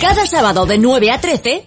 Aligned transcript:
Cada 0.00 0.26
sábado 0.26 0.64
de 0.64 0.78
9 0.78 1.10
a 1.10 1.20
13, 1.20 1.66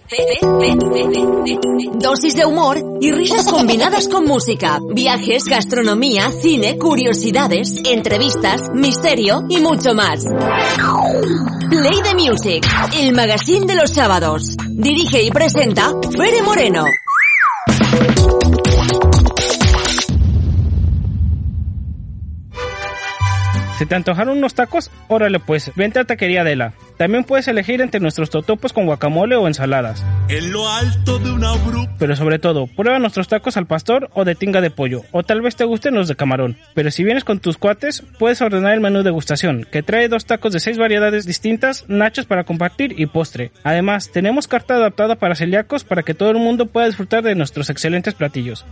dosis 1.94 2.34
de 2.34 2.46
humor 2.46 2.78
y 3.00 3.12
risas 3.12 3.46
combinadas 3.46 4.08
con 4.08 4.24
música, 4.24 4.78
viajes, 4.94 5.44
gastronomía, 5.44 6.30
cine, 6.30 6.78
curiosidades, 6.78 7.74
entrevistas, 7.84 8.70
misterio 8.72 9.42
y 9.50 9.60
mucho 9.60 9.94
más. 9.94 10.24
Play 11.68 12.02
the 12.02 12.14
Music, 12.14 12.66
el 12.98 13.14
magazine 13.14 13.66
de 13.66 13.74
los 13.74 13.90
sábados. 13.90 14.56
Dirige 14.68 15.22
y 15.22 15.30
presenta 15.30 15.92
Fere 16.16 16.42
Moreno. 16.42 16.84
¿Se 23.78 23.86
te 23.86 23.94
antojaron 23.96 24.38
unos 24.38 24.54
tacos? 24.54 24.90
Órale 25.08 25.40
pues, 25.40 25.72
vente 25.74 25.98
a 25.98 26.04
Taquería 26.04 26.42
Adela. 26.42 26.72
También 26.96 27.24
puedes 27.24 27.48
elegir 27.48 27.80
entre 27.80 28.00
nuestros 28.00 28.30
totopos 28.30 28.72
con 28.72 28.86
guacamole 28.86 29.36
o 29.36 29.46
ensaladas. 29.46 30.04
En 30.28 30.52
lo 30.52 30.68
alto 30.68 31.18
de 31.18 31.30
una. 31.30 31.52
Pero 31.98 32.16
sobre 32.16 32.38
todo, 32.38 32.66
prueba 32.66 32.98
nuestros 32.98 33.28
tacos 33.28 33.56
al 33.56 33.66
pastor 33.66 34.10
o 34.14 34.24
de 34.24 34.34
tinga 34.34 34.60
de 34.60 34.70
pollo, 34.70 35.02
o 35.12 35.22
tal 35.22 35.40
vez 35.40 35.56
te 35.56 35.64
gusten 35.64 35.94
los 35.94 36.08
de 36.08 36.16
camarón. 36.16 36.56
Pero 36.74 36.90
si 36.90 37.04
vienes 37.04 37.24
con 37.24 37.40
tus 37.40 37.58
cuates, 37.58 38.02
puedes 38.18 38.40
ordenar 38.40 38.74
el 38.74 38.80
menú 38.80 39.02
degustación, 39.02 39.66
que 39.70 39.82
trae 39.82 40.08
dos 40.08 40.24
tacos 40.24 40.52
de 40.52 40.60
seis 40.60 40.78
variedades 40.78 41.26
distintas, 41.26 41.84
nachos 41.88 42.26
para 42.26 42.44
compartir 42.44 42.98
y 42.98 43.06
postre. 43.06 43.52
Además, 43.62 44.10
tenemos 44.10 44.48
carta 44.48 44.74
adaptada 44.74 45.16
para 45.16 45.34
celíacos 45.34 45.84
para 45.84 46.02
que 46.02 46.14
todo 46.14 46.30
el 46.30 46.38
mundo 46.38 46.66
pueda 46.66 46.86
disfrutar 46.86 47.22
de 47.22 47.34
nuestros 47.34 47.70
excelentes 47.70 48.14
platillos. 48.14 48.64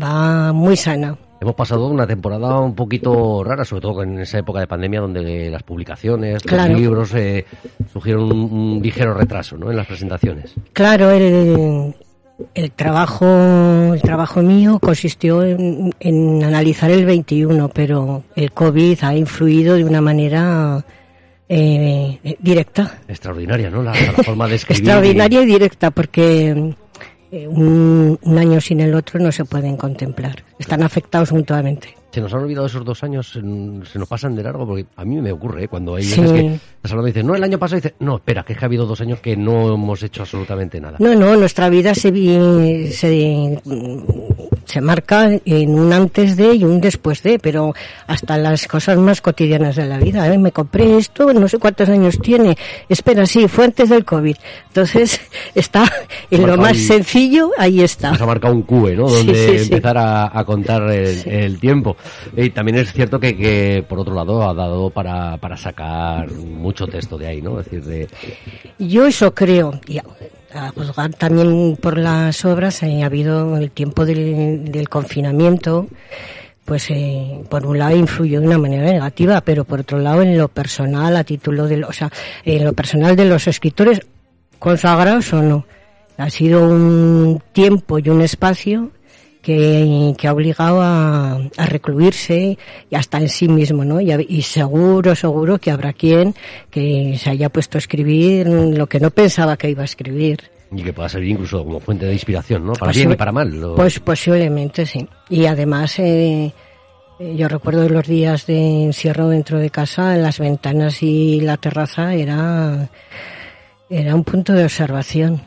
Va 0.02 0.54
muy 0.54 0.78
sana. 0.78 1.18
Hemos 1.42 1.56
pasado 1.56 1.88
una 1.88 2.06
temporada 2.06 2.60
un 2.60 2.76
poquito 2.76 3.44
rara, 3.44 3.66
sobre 3.66 3.82
todo 3.82 4.04
en 4.04 4.20
esa 4.20 4.38
época 4.38 4.60
de 4.60 4.68
pandemia 4.68 5.02
donde 5.02 5.50
las 5.50 5.64
publicaciones, 5.64 6.44
Claro. 6.44 6.72
los 6.74 6.80
libros 6.80 7.14
eh, 7.16 7.46
sufrieron 7.92 8.32
un, 8.32 8.54
un 8.54 8.80
ligero 8.82 9.16
retraso 9.16 9.58
¿no? 9.58 9.72
en 9.72 9.78
las 9.78 9.88
presentaciones. 9.88 10.54
Claro, 10.72 11.10
el, 11.10 11.96
el 12.54 12.72
trabajo, 12.74 13.26
el 13.96 14.02
trabajo 14.04 14.44
mío 14.44 14.78
consistió 14.80 15.42
en, 15.44 15.92
en 16.00 16.44
analizar 16.44 16.92
el 16.92 17.06
21, 17.06 17.70
pero 17.70 18.24
el 18.36 18.52
COVID 18.52 19.00
ha 19.04 19.16
influido 19.16 19.74
de 19.74 19.84
una 19.84 20.00
manera 20.00 20.86
eh, 21.50 22.20
eh, 22.24 22.38
directa, 22.40 23.00
Extraordinaria, 23.08 23.72
¿no? 23.72 23.82
La, 23.82 23.94
la 23.94 24.24
forma 24.24 24.48
de 24.48 24.56
escribir. 24.58 24.84
extraordinaria 24.84 25.42
y 25.42 25.46
directa, 25.48 25.90
porque 25.90 26.76
eh, 27.32 27.48
un, 27.48 28.20
un 28.22 28.38
año 28.38 28.60
sin 28.62 28.80
el 28.82 28.94
otro 28.94 29.20
no 29.20 29.32
se 29.32 29.46
pueden 29.46 29.78
contemplar. 29.78 30.44
Están 30.60 30.84
afectados 30.84 31.32
mutuamente. 31.32 31.96
Se 32.12 32.20
nos 32.20 32.34
han 32.34 32.42
olvidado 32.42 32.66
esos 32.68 32.84
dos 32.84 33.02
años, 33.06 33.32
se 33.32 33.42
nos 33.42 34.08
pasan 34.10 34.36
de 34.36 34.44
largo, 34.44 34.68
porque 34.68 34.86
a 34.98 35.06
mí 35.06 35.22
me 35.22 35.32
ocurre, 35.32 35.64
¿eh? 35.64 35.68
cuando 35.70 35.96
hay 35.96 36.04
Sí. 36.04 36.20
veces 36.20 36.34
que 36.42 36.46
estás 36.76 36.92
hablando 36.92 37.08
y 37.08 37.12
dices, 37.12 37.24
no, 37.26 37.36
el 37.36 37.44
año 37.44 37.58
pasado, 37.58 37.78
y 37.78 37.82
dices, 37.82 37.96
no, 38.00 38.18
espera, 38.18 38.44
que 38.44 38.52
es 38.52 38.60
que 38.60 38.66
ha 38.66 38.68
habido 38.68 38.86
dos 38.86 39.00
años 39.00 39.22
que 39.22 39.38
no 39.38 39.74
hemos 39.74 40.04
hecho 40.04 40.24
absolutamente 40.24 40.82
nada. 40.82 40.98
No, 41.00 41.16
no, 41.16 41.38
nuestra 41.38 41.70
vida 41.70 41.96
se, 41.96 42.12
vi- 42.12 42.92
se, 42.92 43.62
se 44.72 44.80
marca 44.80 45.30
en 45.44 45.78
un 45.78 45.92
antes 45.92 46.38
de 46.38 46.54
y 46.56 46.64
un 46.64 46.80
después 46.80 47.22
de, 47.24 47.40
pero 47.40 47.74
hasta 48.08 48.38
las 48.38 48.68
cosas 48.68 48.98
más 48.98 49.20
cotidianas 49.20 49.76
de 49.76 49.86
la 49.86 49.98
vida. 49.98 50.34
¿eh? 50.34 50.38
Me 50.38 50.54
compré 50.54 50.98
esto, 50.98 51.34
no 51.34 51.48
sé 51.50 51.58
cuántos 51.58 51.90
años 51.90 52.18
tiene. 52.20 52.58
Espera, 52.88 53.26
sí, 53.26 53.50
fue 53.50 53.66
antes 53.66 53.90
del 53.90 54.06
COVID. 54.06 54.36
Entonces, 54.68 55.20
está 55.56 55.84
en 56.30 56.48
lo 56.48 56.56
más 56.56 56.78
sencillo, 56.78 57.52
ahí 57.58 57.82
está. 57.82 58.12
Nos 58.12 58.22
ha 58.22 58.26
marcado 58.26 58.54
un 58.54 58.64
QE, 58.64 58.96
¿no? 58.96 59.10
Donde 59.10 59.34
sí, 59.34 59.60
sí. 59.60 59.74
empezar 59.74 59.98
a, 59.98 60.40
a 60.40 60.46
contar 60.46 60.90
el, 60.90 61.28
el 61.28 61.60
tiempo. 61.60 61.98
Y 62.38 62.50
también 62.52 62.78
es 62.78 62.94
cierto 62.94 63.20
que, 63.20 63.36
que, 63.36 63.84
por 63.88 64.00
otro 64.00 64.16
lado, 64.16 64.48
ha 64.48 64.54
dado 64.54 64.90
para, 64.90 65.36
para 65.36 65.58
sacar 65.58 66.32
mucho 66.32 66.88
texto 66.88 67.18
de 67.18 67.28
ahí, 67.28 67.42
¿no? 67.42 67.60
Es 67.60 67.66
decir, 67.66 67.84
de, 67.84 68.08
Yo 68.80 69.06
eso 69.06 69.34
creo. 69.34 69.80
A 70.54 70.70
juzgar 70.70 71.12
también 71.14 71.78
por 71.82 71.98
las 71.98 72.44
obras, 72.46 72.82
eh, 72.84 73.04
ha 73.04 73.08
habido 73.08 73.58
el 73.58 73.72
tiempo 73.72 74.06
del, 74.06 74.72
del 74.72 74.90
confinamiento, 74.90 75.88
pues 76.66 76.90
eh, 76.90 77.42
por 77.50 77.66
un 77.66 77.80
lado 77.80 77.96
influyó 77.96 78.40
de 78.42 78.48
una 78.48 78.58
manera 78.58 78.92
negativa, 78.92 79.42
pero 79.42 79.64
por 79.66 79.80
otro 79.82 80.00
lado 80.00 80.22
en 80.22 80.38
lo 80.38 80.48
personal, 80.48 81.16
a 81.18 81.24
título 81.24 81.68
de, 81.68 81.78
lo- 81.78 81.88
o 81.88 81.94
sea, 81.94 82.12
en 82.46 82.64
lo 82.64 82.74
personal 82.74 83.16
de 83.16 83.26
los 83.26 83.48
escritores, 83.48 84.02
consagrados 84.60 85.34
o 85.34 85.42
no, 85.42 85.66
ha 86.18 86.30
sido 86.30 86.68
un 86.68 87.42
tiempo 87.52 87.98
y 88.00 88.10
un 88.10 88.22
espacio 88.22 88.92
que, 89.42 90.14
que 90.18 90.28
ha 90.28 90.34
obligado 90.34 90.82
a, 90.82 91.34
a 91.58 91.66
recluirse 91.66 92.58
y 92.90 92.96
hasta 92.96 93.18
en 93.20 93.30
sí 93.30 93.48
mismo, 93.48 93.84
¿no? 93.84 94.00
Y, 94.02 94.12
y 94.30 94.42
seguro, 94.44 95.16
seguro 95.16 95.58
que 95.58 95.72
habrá 95.72 95.94
quien 95.94 96.36
que 96.70 97.18
se 97.18 97.30
haya 97.32 97.50
puesto 97.50 97.78
a 97.78 97.80
escribir 97.80 98.48
lo 98.48 98.88
que 98.88 99.00
no 99.00 99.10
pensaba 99.12 99.58
que 99.58 99.70
iba 99.70 99.82
a 99.82 99.86
escribir. 99.86 100.40
y 100.74 100.84
que 100.84 100.94
pueda 100.94 101.10
servir 101.10 101.32
incluso 101.32 101.64
como 101.64 101.80
fuente 101.80 102.06
de 102.06 102.14
inspiración, 102.14 102.66
¿no? 102.66 102.74
Para 102.74 102.86
Pues 102.92 102.98
bien 102.98 103.12
y 103.12 103.16
para 103.16 103.32
mal. 103.32 103.50
lo- 103.60 103.76
Pues 103.76 104.00
posiblemente 104.00 104.86
sí. 104.86 105.06
Y 105.30 105.46
además, 105.46 106.00
eh, 106.00 106.54
eh, 107.20 107.36
yo 107.36 107.48
recuerdo 107.50 107.90
los 107.90 108.08
días 108.08 108.46
de 108.46 108.84
encierro 108.86 109.28
dentro 109.28 109.60
de 109.60 109.70
casa, 109.70 110.16
las 110.18 110.40
ventanas 110.40 111.04
y 111.04 111.42
la 111.42 111.58
terraza 111.58 112.14
era, 112.16 112.90
era 113.90 114.16
un 114.16 114.24
punto 114.24 114.54
de 114.54 114.64
observación. 114.64 115.42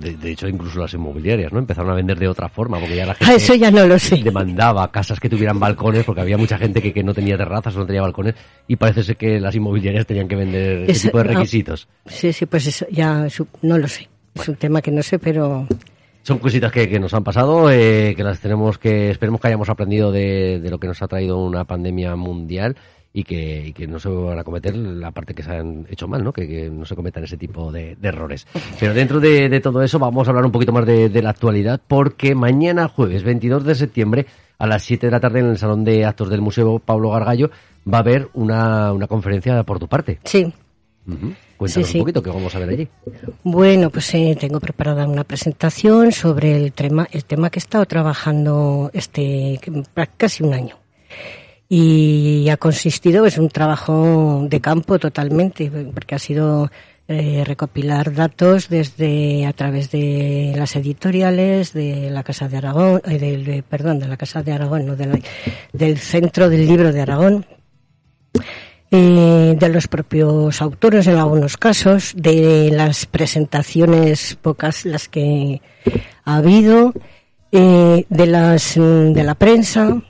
De, 0.00 0.16
de 0.16 0.30
hecho, 0.32 0.48
incluso 0.48 0.80
las 0.80 0.92
inmobiliarias, 0.94 1.52
¿no? 1.52 1.58
Empezaron 1.60 1.90
a 1.90 1.94
vender 1.94 2.18
de 2.18 2.26
otra 2.26 2.48
forma, 2.48 2.78
porque 2.80 2.96
ya 2.96 3.06
la 3.06 3.12
Ah, 3.12 3.16
gente 3.16 3.34
eso 3.36 3.54
ya 3.54 3.70
no 3.70 3.86
lo 3.86 3.98
sé. 3.98 4.16
demandaba 4.16 4.90
casas 4.90 5.20
que 5.20 5.28
tuvieran 5.28 5.60
balcones, 5.60 6.04
porque 6.04 6.22
había 6.22 6.36
mucha 6.38 6.58
gente 6.58 6.80
que, 6.82 6.92
que 6.92 7.02
no 7.04 7.14
tenía 7.14 7.36
terrazas 7.36 7.76
o 7.76 7.80
no 7.80 7.86
tenía 7.86 8.02
balcones, 8.02 8.34
y 8.66 8.76
parece 8.76 9.02
ser 9.04 9.16
que 9.16 9.38
las 9.38 9.54
inmobiliarias 9.54 10.06
tenían 10.06 10.26
que 10.26 10.36
vender 10.36 10.90
ese 10.90 11.08
tipo 11.08 11.18
de 11.18 11.24
no. 11.24 11.30
requisitos. 11.34 11.86
Sí, 12.06 12.32
sí, 12.32 12.46
pues 12.46 12.66
eso 12.66 12.86
ya 12.90 13.26
no 13.62 13.78
lo 13.78 13.86
sé. 13.86 14.08
Es 14.34 14.48
un 14.48 14.56
tema 14.56 14.80
que 14.82 14.90
no 14.90 15.02
sé, 15.02 15.18
pero 15.18 15.66
Son 16.22 16.38
cositas 16.38 16.70
que, 16.72 16.88
que 16.88 16.98
nos 17.00 17.12
han 17.14 17.24
pasado, 17.24 17.70
eh, 17.70 18.14
que 18.16 18.22
las 18.22 18.40
tenemos 18.40 18.78
que, 18.78 19.10
esperemos 19.10 19.40
que 19.40 19.48
hayamos 19.48 19.68
aprendido 19.68 20.12
de, 20.12 20.60
de 20.60 20.70
lo 20.70 20.78
que 20.78 20.86
nos 20.86 21.00
ha 21.02 21.08
traído 21.08 21.38
una 21.38 21.64
pandemia 21.64 22.14
mundial 22.16 22.76
y 23.12 23.24
que, 23.24 23.66
y 23.66 23.72
que 23.72 23.86
no 23.88 23.98
se 23.98 24.08
van 24.08 24.38
a 24.38 24.44
cometer 24.44 24.76
la 24.76 25.10
parte 25.10 25.34
que 25.34 25.42
se 25.42 25.50
han 25.50 25.86
hecho 25.90 26.06
mal, 26.06 26.22
¿no? 26.22 26.32
Que, 26.32 26.46
que 26.46 26.70
no 26.70 26.84
se 26.84 26.94
cometan 26.94 27.24
ese 27.24 27.36
tipo 27.36 27.72
de, 27.72 27.96
de 27.96 28.08
errores. 28.08 28.46
Pero 28.78 28.94
dentro 28.94 29.18
de, 29.20 29.48
de 29.48 29.60
todo 29.60 29.82
eso 29.82 29.98
vamos 29.98 30.26
a 30.26 30.30
hablar 30.30 30.44
un 30.46 30.52
poquito 30.52 30.72
más 30.72 30.86
de, 30.86 31.08
de 31.08 31.22
la 31.22 31.30
actualidad 31.30 31.80
porque 31.88 32.34
mañana 32.34 32.88
jueves 32.88 33.22
22 33.24 33.64
de 33.64 33.74
septiembre 33.74 34.26
a 34.58 34.66
las 34.66 34.82
7 34.84 35.06
de 35.06 35.10
la 35.10 35.20
tarde 35.20 35.40
en 35.40 35.46
el 35.46 35.58
Salón 35.58 35.84
de 35.84 36.04
Actos 36.04 36.28
del 36.30 36.40
Museo 36.40 36.78
Pablo 36.78 37.10
Gargallo 37.10 37.50
va 37.92 37.98
a 37.98 38.00
haber 38.02 38.28
una, 38.34 38.92
una 38.92 39.06
conferencia 39.06 39.62
por 39.64 39.78
tu 39.78 39.88
parte. 39.88 40.18
sí. 40.24 40.52
Ujú. 41.08 41.32
Cuéntanos 41.56 41.86
Sí, 41.88 41.92
sí. 41.92 41.98
un 41.98 42.04
poquito 42.04 42.22
qué 42.22 42.30
vamos 42.30 42.54
a 42.54 42.58
ver 42.58 42.68
allí. 42.70 42.88
Bueno, 43.42 43.90
pues 43.90 44.14
eh, 44.14 44.36
tengo 44.38 44.60
preparada 44.60 45.06
una 45.08 45.24
presentación 45.24 46.12
sobre 46.12 46.54
el 46.56 46.72
tema, 46.72 47.08
el 47.10 47.24
tema 47.24 47.50
que 47.50 47.58
he 47.58 47.62
estado 47.62 47.84
trabajando 47.86 48.90
este 48.94 49.58
casi 50.16 50.42
un 50.44 50.54
año. 50.54 50.76
Y 51.72 52.48
ha 52.50 52.56
consistido 52.56 53.24
es 53.26 53.38
un 53.38 53.48
trabajo 53.48 54.44
de 54.50 54.60
campo 54.60 54.98
totalmente 54.98 55.70
porque 55.94 56.16
ha 56.16 56.18
sido 56.18 56.68
eh, 57.06 57.44
recopilar 57.46 58.12
datos 58.12 58.68
desde 58.68 59.46
a 59.46 59.52
través 59.52 59.90
de 59.92 60.52
las 60.56 60.74
editoriales 60.74 61.72
de 61.72 62.10
la 62.10 62.24
Casa 62.24 62.48
de 62.48 62.56
Aragón 62.56 63.00
eh, 63.06 63.18
de- 63.18 63.62
perdón 63.62 64.00
de 64.00 64.08
la 64.08 64.16
Casa 64.16 64.42
de 64.42 64.50
Aragón 64.52 64.84
no 64.84 64.96
de 64.96 65.06
la- 65.06 65.18
del 65.72 65.98
Centro 65.98 66.48
del 66.50 66.66
Libro 66.66 66.92
de 66.92 67.00
Aragón 67.02 67.46
eh, 68.90 69.56
de 69.56 69.68
los 69.68 69.86
propios 69.86 70.60
autores 70.60 71.06
en 71.06 71.14
algunos 71.16 71.56
casos, 71.56 72.12
de 72.16 72.70
las 72.72 73.06
presentaciones 73.06 74.36
pocas 74.42 74.84
las 74.84 75.08
que 75.08 75.62
ha 76.24 76.36
habido, 76.38 76.92
eh, 77.52 78.04
de 78.08 78.26
las 78.26 78.74
de 78.74 79.22
la 79.22 79.36
prensa 79.36 80.02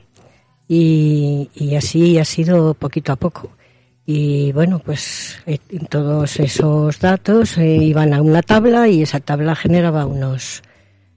y, 0.73 1.49
y 1.53 1.75
así 1.75 2.17
ha 2.17 2.23
sido 2.23 2.73
poquito 2.75 3.11
a 3.11 3.17
poco. 3.17 3.51
Y 4.05 4.53
bueno, 4.53 4.79
pues 4.79 5.37
eh, 5.45 5.59
todos 5.89 6.39
esos 6.39 6.97
datos 6.99 7.57
eh, 7.57 7.75
iban 7.75 8.13
a 8.13 8.21
una 8.21 8.41
tabla 8.41 8.87
y 8.87 9.01
esa 9.01 9.19
tabla 9.19 9.53
generaba 9.53 10.05
unos 10.05 10.61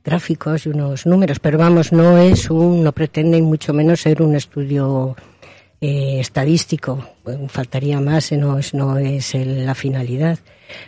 gráficos 0.05 0.67
y 0.67 0.71
unos 0.71 1.07
números, 1.07 1.39
pero 1.39 1.57
vamos, 1.57 1.93
no 1.93 2.19
es 2.19 2.51
un, 2.51 2.83
no 2.83 2.91
pretende 2.91 3.41
mucho 3.43 3.73
menos 3.73 4.01
ser 4.01 4.21
un 4.23 4.35
estudio 4.35 5.15
eh, 5.81 6.19
estadístico, 6.19 7.07
faltaría 7.49 8.01
más, 8.01 8.33
no 8.33 8.59
es, 8.59 8.75
no 8.75 8.99
es 8.99 9.35
el- 9.37 9.65
la 9.65 9.75
finalidad, 9.77 10.39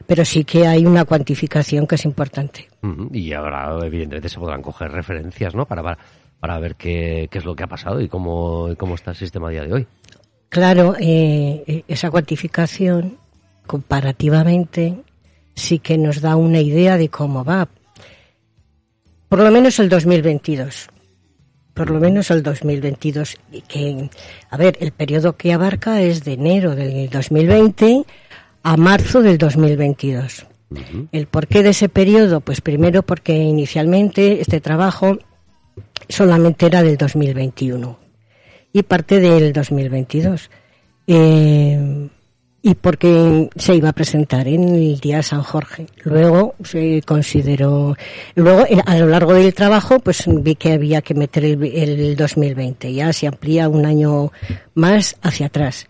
pero 0.07 0.25
sí 0.25 0.43
que 0.45 0.67
hay 0.67 0.85
una 0.85 1.05
cuantificación 1.05 1.87
que 1.87 1.95
es 1.95 2.05
importante. 2.05 2.69
Y 3.13 3.33
ahora, 3.33 3.79
evidentemente, 3.85 4.29
se 4.29 4.39
podrán 4.39 4.61
coger 4.61 4.91
referencias, 4.91 5.55
¿no? 5.55 5.65
Para, 5.67 5.97
para 6.41 6.59
ver 6.59 6.77
qué, 6.77 7.29
qué 7.31 7.39
es 7.39 7.45
lo 7.45 7.55
que 7.57 7.65
ha 7.65 7.69
pasado 7.69 8.01
y 8.01 8.09
cómo, 8.09 8.69
cómo 8.77 8.95
está 8.95 9.13
el 9.13 9.17
sistema 9.17 9.49
a 9.49 9.51
día 9.53 9.65
de 9.65 9.73
hoy. 9.73 9.87
Claro, 10.49 10.95
eh, 10.99 11.65
eh, 11.67 11.85
esa 11.89 12.11
cuantificación 12.11 13.19
comparativamente 13.67 15.03
sí 15.55 15.79
que 15.79 15.99
nos 15.99 16.21
da 16.21 16.37
una 16.37 16.61
idea 16.61 16.97
de 16.97 17.09
cómo 17.09 17.45
va. 17.45 17.69
Por 19.29 19.41
lo 19.41 19.51
menos 19.51 19.79
el 19.81 19.89
2022. 19.89 20.89
Por 21.75 21.91
lo 21.91 22.01
menos 22.01 22.31
el 22.31 22.43
2022. 22.43 23.37
y 23.53 23.61
Que, 23.63 24.11
a 24.49 24.57
ver, 24.57 24.79
el 24.81 24.93
periodo 24.93 25.37
que 25.37 25.53
abarca 25.53 26.01
es 26.01 26.25
de 26.25 26.35
enero 26.35 26.75
del 26.75 27.11
2020 27.11 28.05
a 28.63 28.77
marzo 28.77 29.23
del 29.23 29.37
2022. 29.37 30.47
¿El 31.13 31.27
porqué 31.27 31.63
de 31.63 31.71
ese 31.71 31.89
periodo? 31.89 32.41
Pues 32.41 32.61
primero 32.61 33.03
porque 33.03 33.35
inicialmente 33.35 34.41
este 34.41 34.61
trabajo 34.61 35.19
solamente 36.09 36.67
era 36.67 36.83
del 36.83 36.97
2021 36.97 37.99
y 38.73 38.83
parte 38.83 39.21
del 39.21 39.53
2022. 39.53 40.51
Eh, 41.07 42.09
y 42.67 42.75
porque 42.75 43.49
se 43.55 43.77
iba 43.77 43.91
a 43.91 43.93
presentar 43.93 44.49
en 44.49 44.65
el 44.75 44.99
día 44.99 45.19
de 45.19 45.23
San 45.23 45.43
Jorge. 45.45 45.87
Luego 46.03 46.57
se 46.65 47.01
consideró, 47.07 47.97
luego 48.35 48.67
eh, 48.67 48.81
a 48.85 48.97
lo 48.99 49.07
largo 49.07 49.35
del 49.35 49.55
trabajo 49.55 50.01
pues 50.01 50.25
vi 50.27 50.57
que 50.57 50.73
había 50.73 51.01
que 51.01 51.15
meter 51.15 51.45
el, 51.45 51.63
el 51.63 52.17
2020, 52.17 52.93
ya 52.93 53.13
se 53.13 53.29
amplía 53.29 53.69
un 53.69 53.87
año 53.87 54.33
más 54.75 55.17
hacia 55.23 55.47
atrás. 55.47 55.87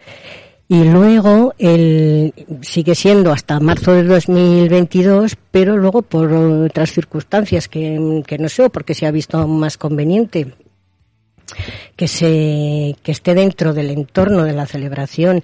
Y 0.68 0.82
luego 0.82 1.54
el, 1.58 2.34
sigue 2.62 2.96
siendo 2.96 3.32
hasta 3.32 3.60
marzo 3.60 3.92
del 3.92 4.08
2022, 4.08 5.36
pero 5.50 5.76
luego 5.76 6.02
por 6.02 6.32
otras 6.32 6.90
circunstancias 6.90 7.68
que, 7.68 8.22
que 8.26 8.38
no 8.38 8.48
sé, 8.48 8.64
o 8.64 8.70
porque 8.70 8.94
se 8.94 9.06
ha 9.06 9.12
visto 9.12 9.46
más 9.46 9.76
conveniente 9.78 10.54
que 11.94 12.08
se 12.08 12.96
que 13.02 13.12
esté 13.12 13.34
dentro 13.34 13.72
del 13.72 13.90
entorno 13.90 14.44
de 14.44 14.52
la 14.52 14.66
celebración 14.66 15.42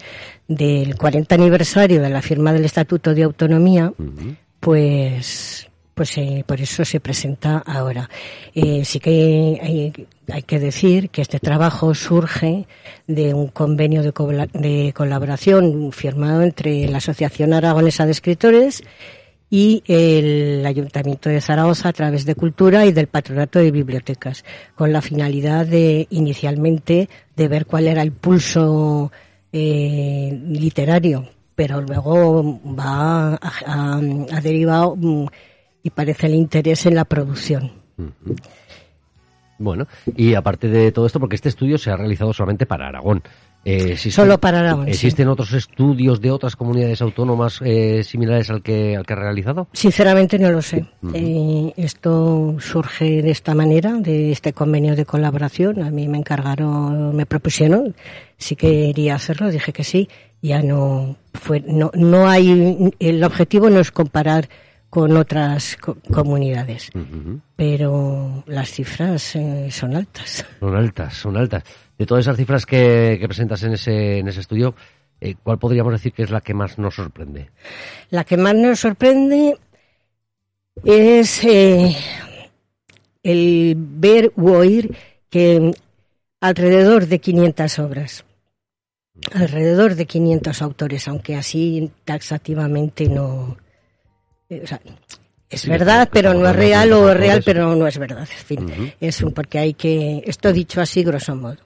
del 0.49 0.97
40 0.97 1.35
aniversario 1.35 2.03
de 2.03 2.11
la 2.11 2.23
firma 2.23 2.53
del 2.53 2.65
Estatuto 2.65 3.15
de 3.15 3.23
Autonomía, 3.23 3.93
pues 4.61 5.69
pues 6.03 6.19
eh, 6.19 6.43
por 6.45 6.61
eso 6.61 6.85
se 6.85 6.99
presenta 6.99 7.59
ahora. 7.65 8.11
Eh, 8.57 8.85
sí 8.85 8.99
que 8.99 9.93
hay, 10.27 10.43
que 10.43 10.59
decir 10.59 11.11
que 11.11 11.23
este 11.23 11.39
trabajo 11.39 11.95
surge 11.95 12.67
de 13.07 13.33
un 13.35 13.47
convenio 13.47 14.03
de, 14.03 14.93
colaboración 14.93 15.93
firmado 15.93 16.43
entre 16.43 16.89
la 16.89 16.99
Asociación 16.99 17.53
Aragonesa 17.53 18.05
de 18.05 18.11
Escritores 18.11 18.83
y 19.49 19.85
el 19.87 20.67
Ayuntamiento 20.67 21.29
de 21.29 21.41
Zaragoza 21.41 21.91
a 21.91 21.93
través 21.93 22.25
de 22.25 22.35
Cultura 22.35 22.85
y 22.85 22.91
del 22.91 23.07
Patronato 23.07 23.61
de 23.61 23.71
Bibliotecas, 23.71 24.45
con 24.75 24.93
la 24.93 25.03
finalidad 25.03 25.67
de, 25.67 26.09
inicialmente, 26.11 27.09
de 27.37 27.47
ver 27.47 27.65
cuál 27.65 27.87
era 27.87 28.03
el 28.03 28.11
pulso 28.11 29.13
eh, 29.53 30.37
literario, 30.49 31.29
pero 31.55 31.81
luego 31.81 32.61
va 32.77 33.35
a, 33.35 33.53
a- 33.67 33.99
ha 34.33 34.41
derivado 34.41 34.97
mm, 34.97 35.27
y 35.83 35.91
parece 35.91 36.27
el 36.27 36.35
interés 36.35 36.87
en 36.87 36.95
la 36.95 37.05
producción. 37.05 37.73
Bueno, 39.59 39.87
y 40.17 40.35
aparte 40.35 40.67
de 40.69 40.91
todo 40.91 41.07
esto, 41.07 41.21
porque 41.21 41.37
este 41.37 41.49
estudio 41.49 41.79
se 41.79 41.91
ha 41.91 41.97
realizado 41.97 42.33
solamente 42.33 42.67
para 42.67 42.89
Aragón. 42.89 43.23
Eh, 43.65 43.93
existen- 43.93 44.11
Solo 44.25 44.41
para 44.41 44.59
Aragón, 44.59 44.87
sí. 44.87 44.91
¿Existen 44.91 45.29
otros 45.29 45.53
estudios 45.53 46.21
de 46.21 46.33
otras 46.33 46.57
comunidades 46.57 47.01
autónomas 47.01 47.61
eh, 47.65 48.03
similares 48.03 48.51
al 48.51 48.61
que, 48.61 48.97
al 48.97 49.07
que 49.07 49.13
ha 49.13 49.17
realizado? 49.17 49.69
Sinceramente 49.73 50.37
no 50.41 50.51
lo 50.51 50.63
sé. 50.63 50.85
Eh, 51.15 51.73
esto 51.77 52.57
surge 52.59 53.23
de 53.23 53.31
esta 53.31 53.55
manera, 53.55 53.93
de 53.93 54.33
este 54.33 54.53
convenio 54.53 54.97
de 54.97 55.05
colaboración. 55.05 55.81
A 55.85 55.93
mí 55.93 56.09
me 56.09 56.19
encargaron, 56.19 57.15
me 57.15 57.25
propusieron 57.25 57.95
si 58.39 58.57
quería 58.57 59.15
hacerlo, 59.15 59.49
dije 59.49 59.73
que 59.73 59.85
sí. 59.85 60.09
Ya 60.41 60.61
no 60.61 61.15
fue, 61.35 61.61
no, 61.65 61.93
no 61.95 62.29
hay, 62.29 62.91
el 62.99 63.23
objetivo 63.23 63.71
no 63.71 63.79
es 63.79 63.93
comparar 63.93 64.49
con 64.93 65.17
otras 65.17 65.79
co- 65.81 65.97
comunidades, 66.13 66.91
pero 67.57 68.45
las 68.47 68.71
cifras 68.71 69.35
eh, 69.37 69.71
son 69.71 69.97
altas. 69.97 70.45
Son 70.61 70.77
altas, 70.77 71.15
son 71.15 71.37
altas. 71.39 71.63
De 71.97 72.05
todas 72.05 72.27
esas 72.27 72.37
cifras 72.37 72.67
que, 72.67 73.17
que 73.19 73.27
presentas 73.27 73.63
en 73.63 73.73
ese, 73.73 74.19
en 74.19 74.29
ese 74.29 74.41
estudio, 74.41 74.75
eh, 75.19 75.35
¿cuál 75.43 75.59
podríamos 75.59 75.95
decir 75.95 76.13
que 76.13 76.25
es 76.25 76.31
la 76.31 76.43
que 76.43 76.53
más 76.53 76.77
nos 76.79 76.95
sorprende? 76.97 77.49
La 78.11 78.25
que 78.25 78.37
más 78.37 78.55
nos 78.55 78.81
sorprende 78.81 79.57
es 80.85 81.43
eh, 81.45 81.97
el 83.23 83.75
ver 83.79 84.31
u 84.37 84.51
oír 84.51 84.95
que 85.31 85.73
alrededor 86.43 87.07
de 87.07 87.19
500 87.19 87.79
obras, 87.79 88.25
alrededor 89.33 89.95
de 89.95 90.05
500 90.05 90.61
autores, 90.61 91.09
aunque 91.09 91.35
así 91.35 91.91
taxativamente 92.05 93.09
no. 93.09 93.57
Eh, 94.57 94.61
o 94.65 94.67
sea, 94.67 94.81
es 95.51 95.61
Sí, 95.63 95.69
verdad, 95.71 96.07
que 96.09 96.13
pero 96.15 96.33
no 96.35 96.49
es 96.49 96.57
real, 96.57 96.89
500 96.89 97.03
o 97.07 97.11
es 97.13 97.17
real, 97.19 97.43
pero 97.45 97.75
no 97.77 97.87
es 97.87 97.99
verdad. 97.99 98.29
En 98.31 98.45
fin, 98.47 98.93
es 99.01 99.21
un- 99.23 99.33
porque 99.33 99.59
hay 99.59 99.75
que. 99.75 100.23
Esto 100.27 100.53
dicho 100.53 100.81
así, 100.81 101.03
grosso 101.05 101.35
modo. 101.37 101.57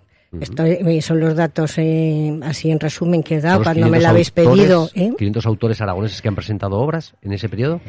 Esto 0.40 0.64
eh, 0.64 1.00
son 1.02 1.20
los 1.20 1.34
datos 1.36 1.74
eh, 1.78 2.38
así 2.42 2.70
en 2.70 2.80
resumen 2.80 3.22
que 3.22 3.36
he 3.36 3.40
dado 3.40 3.62
cuando 3.62 3.86
me 3.88 3.98
500 3.98 4.02
la 4.02 4.08
habéis 4.10 4.32
autores- 4.34 4.56
pedido. 4.58 4.90
¿eh? 4.94 5.12
500 5.16 5.46
autores 5.46 5.80
aragoneses 5.80 6.20
que 6.20 6.28
han 6.28 6.34
presentado 6.34 6.76
obras 6.78 7.14
en 7.22 7.32
ese 7.32 7.48
periodo. 7.48 7.80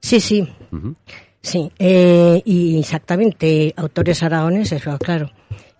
Sí, 0.00 0.20
sí. 0.20 0.46
Ujú. 0.70 0.94
Sí, 1.40 1.72
eh, 1.78 2.42
y 2.44 2.78
exactamente, 2.80 3.72
autores 3.76 4.22
aragoneses, 4.22 4.82
claro. 5.00 5.30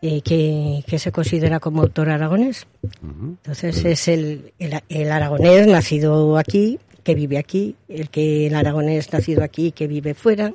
Eh, 0.01 0.23
¿qué, 0.25 0.83
qué 0.87 0.99
se 0.99 1.13
considera 1.13 1.61
como 1.61 1.83
autor 1.83 2.09
aragonés? 2.09 2.67
Entonces 3.03 3.85
es 3.85 4.09
el, 4.09 4.53
el, 4.59 4.81
el 4.89 5.11
aragonés 5.13 5.67
nacido 5.67 6.39
aquí, 6.39 6.79
que 7.03 7.15
vive 7.15 7.39
aquí, 7.39 7.77
el 7.89 8.09
que 8.11 8.47
el 8.47 8.55
aragonés 8.55 9.13
nacido 9.13 9.43
aquí, 9.43 9.73
que 9.73 9.87
vive 9.87 10.15
fuera, 10.15 10.53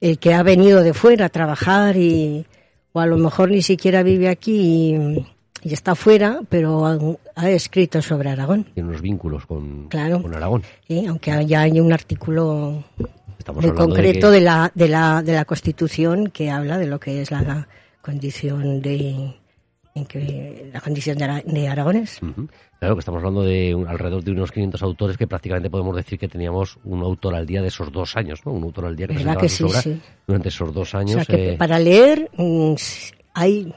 el 0.00 0.18
que 0.18 0.34
ha 0.34 0.42
venido 0.42 0.82
de 0.82 0.94
fuera 0.94 1.26
a 1.26 1.28
trabajar 1.28 1.96
y, 1.96 2.44
o 2.92 3.00
a 3.00 3.06
lo 3.06 3.16
mejor 3.18 3.50
ni 3.50 3.62
siquiera 3.62 4.02
vive 4.02 4.28
aquí 4.28 4.94
y, 4.96 5.26
y 5.68 5.72
está 5.72 5.94
fuera, 5.94 6.40
pero 6.48 6.86
ha, 6.86 6.98
ha 7.36 7.50
escrito 7.50 8.02
sobre 8.02 8.30
Aragón. 8.30 8.64
Tiene 8.74 8.88
unos 8.88 9.00
vínculos 9.02 9.46
con, 9.46 9.88
Claro. 9.88 10.20
con 10.22 10.34
Aragón. 10.34 10.62
Aunque 11.08 11.46
ya 11.46 11.60
hay 11.62 11.78
un 11.80 11.92
artículo 11.92 12.82
Estamos 13.38 13.64
muy 13.64 13.74
concreto 13.74 14.30
de 14.30 14.40
la, 14.40 14.70
de, 14.74 14.88
la, 14.88 15.22
de 15.22 15.32
la 15.34 15.44
Constitución 15.44 16.30
que 16.30 16.50
habla 16.50 16.78
de 16.78 16.86
lo 16.86 16.98
que 17.00 17.22
es 17.22 17.30
la 17.30 17.68
condición 18.00 18.82
de 18.82 19.34
en 19.94 20.06
que 20.06 20.70
la 20.72 20.80
condición 20.80 21.18
de, 21.18 21.24
Ara- 21.24 21.42
de 21.44 21.68
Aragones. 21.68 22.18
Claro 22.78 22.94
que 22.94 23.00
estamos 23.00 23.18
hablando 23.18 23.42
de 23.42 23.74
un- 23.74 23.86
alrededor 23.86 24.24
de 24.24 24.30
unos 24.32 24.50
500 24.50 24.82
autores 24.82 25.16
que 25.18 25.26
prácticamente 25.26 25.68
podemos 25.70 25.94
decir 25.94 26.18
que 26.18 26.28
teníamos 26.28 26.78
un 26.84 27.02
autor 27.02 27.34
al 27.34 27.46
día 27.46 27.60
de 27.62 27.68
esos 27.68 27.92
dos 27.92 28.16
años, 28.16 28.40
¿no? 28.46 28.52
Un 28.52 28.62
autor 28.64 28.86
al 28.86 28.96
día 28.96 29.06
que 29.06 29.14
¿Verdad 29.14 29.36
presentaba 29.38 29.72
que 29.82 29.82
sus 29.84 29.92
sí, 29.94 30.00
durante 30.26 30.48
esos 30.48 30.72
dos 30.72 30.94
O 30.94 30.98
años. 30.98 31.24
sea 31.24 31.24
que 31.36 31.50
eh, 31.52 31.56
para 31.58 31.78
leer 31.78 32.30
mm, 32.36 32.74
hay 33.34 33.74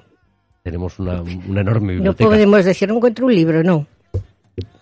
Tenemos 0.63 0.98
una, 1.00 1.22
una 1.22 1.62
enorme 1.62 1.95
no 1.95 2.13
podemos 2.15 2.63
decir 2.65 2.88
no 2.88 2.95
encuentro 2.95 3.25
un 3.25 3.36
libro, 3.36 3.62
no. 3.63 3.86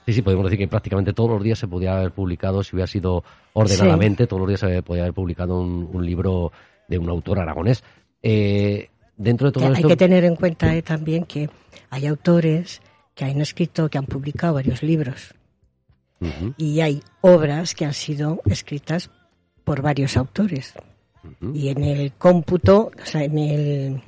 Sí, 0.06 0.12
sí, 0.14 0.22
podemos 0.22 0.44
decir 0.46 0.60
que 0.60 0.68
prácticamente 0.68 1.14
todos 1.14 1.30
los 1.32 1.42
días 1.44 1.58
se 1.58 1.68
podía 1.68 1.96
haber 1.98 2.12
publicado, 2.12 2.62
si 2.62 2.76
hubiera 2.76 2.88
sido 2.88 3.24
ordenadamente, 3.54 4.28
todos 4.28 4.42
los 4.42 4.50
días 4.50 4.60
se 4.60 4.84
podía 4.84 5.04
haber 5.04 5.14
publicado 5.14 5.60
un, 5.62 5.90
un 5.92 6.06
libro 6.06 6.52
de 6.90 6.98
un 6.98 7.10
autor 7.10 7.40
aragonés. 7.40 7.84
Eh, 8.22 8.90
dentro 9.18 9.48
de 9.48 9.52
todo 9.54 9.66
Que 9.66 9.74
esto... 9.74 9.88
Hay 9.88 9.92
que 9.92 9.98
tener 9.98 10.24
en 10.26 10.36
cuenta 10.36 10.76
eh, 10.76 10.82
también 10.82 11.26
que 11.26 11.50
hay 11.90 12.08
autores 12.08 12.82
que 13.16 13.26
han 13.26 13.42
escrito, 13.42 13.90
que 13.90 13.98
han 13.98 14.06
publicado 14.06 14.56
varios 14.56 14.82
libros. 14.84 15.34
Y 16.58 16.80
hay 16.80 17.04
obras 17.20 17.76
que 17.76 17.84
han 17.84 17.94
sido 17.94 18.42
escritas 18.46 19.10
por 19.66 19.82
varios 19.82 20.16
autores. 20.16 20.74
Y 21.54 21.68
en 21.68 21.84
el 21.84 22.14
cómputo, 22.14 22.92
o 23.02 23.06
sea, 23.06 23.24
en 23.24 23.38
el 23.38 24.02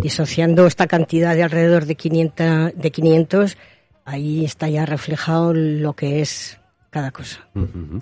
disociando 0.00 0.66
esta 0.66 0.88
cantidad 0.88 1.34
de 1.34 1.44
alrededor 1.44 1.86
de 1.86 1.94
500, 1.94 2.72
de 2.74 2.90
500 2.90 3.56
ahí 4.04 4.44
está 4.44 4.68
ya 4.68 4.86
reflejado 4.86 5.54
lo 5.54 5.94
que 5.94 6.20
es 6.20 6.58
cada 6.92 7.10
cosa. 7.10 7.40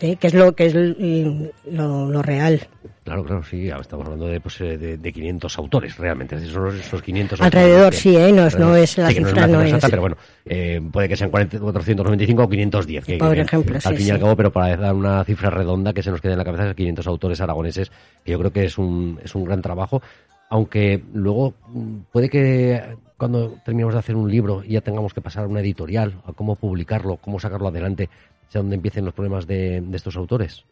¿eh? 0.00 0.16
Que 0.16 0.26
es 0.26 0.34
lo 0.34 0.52
que 0.52 0.66
es 0.66 0.74
lo, 0.74 2.10
lo 2.10 2.22
real. 2.22 2.66
Claro, 3.04 3.22
claro, 3.24 3.44
sí, 3.44 3.68
estamos 3.68 4.04
hablando 4.04 4.26
de, 4.26 4.40
pues, 4.40 4.60
eh, 4.60 4.76
de, 4.76 4.96
de 4.98 5.12
500 5.12 5.58
autores, 5.58 5.96
realmente. 5.96 6.34
Es 6.34 6.40
decir, 6.40 6.54
son 6.56 6.76
esos 6.76 7.00
500 7.00 7.40
Alrededor, 7.40 7.78
autores 7.84 8.00
sí, 8.00 8.16
¿eh? 8.16 8.32
No 8.32 8.46
es- 8.48 8.58
no 8.58 8.74
es 8.74 8.98
la 8.98 9.06
Sí, 9.08 9.14
que 9.14 9.20
no 9.20 9.28
cifra, 9.28 9.44
es 9.44 9.50
no 9.50 9.60
es- 9.62 9.66
exacta, 9.66 9.88
pero 9.90 10.02
bueno, 10.02 10.16
eh, 10.44 10.80
puede 10.92 11.08
que 11.08 11.16
sean 11.16 11.30
40 11.30 11.60
495 11.60 12.42
o 12.42 12.48
510. 12.48 13.04
Que, 13.04 13.16
Por 13.18 13.34
que- 13.34 13.40
ejemplo, 13.42 13.76
Al 13.76 13.80
sí, 13.82 13.96
fin 13.96 14.06
y 14.08 14.10
al 14.10 14.18
cabo, 14.18 14.34
pero 14.36 14.52
para 14.52 14.76
dar 14.76 14.94
una 14.94 15.24
cifra 15.24 15.50
redonda 15.50 15.92
que 15.92 16.02
se 16.02 16.10
nos 16.10 16.20
quede 16.20 16.32
en 16.32 16.38
la 16.38 16.44
cabeza, 16.44 16.68
es 16.68 16.74
500 16.74 17.06
autores 17.06 17.40
aragoneses, 17.40 17.92
que 18.24 18.32
yo 18.32 18.38
creo 18.40 18.52
que 18.52 18.64
es 18.64 18.76
un, 18.76 19.20
es 19.22 19.32
un 19.36 19.44
gran 19.44 19.62
trabajo. 19.62 20.02
Aunque 20.50 21.00
luego 21.14 21.54
mm, 21.68 21.96
puede 22.10 22.28
que 22.28 22.82
cuando 23.16 23.54
terminemos 23.64 23.94
de 23.94 24.00
hacer 24.00 24.16
un 24.16 24.28
libro 24.28 24.64
y 24.64 24.72
ya 24.72 24.80
tengamos 24.80 25.14
que 25.14 25.20
pasar 25.20 25.44
a 25.44 25.46
una 25.46 25.60
editorial, 25.60 26.14
a 26.26 26.32
cómo 26.32 26.56
publicarlo, 26.56 27.18
cómo 27.18 27.38
sacarlo 27.38 27.68
adelante, 27.68 28.08
sea 28.50 28.60
donde 28.60 28.76
empiecen 28.76 29.06
los 29.06 29.14
problemas 29.14 29.46
de, 29.46 29.80
de 29.80 29.96
estos 29.96 30.14
autores. 30.16 30.64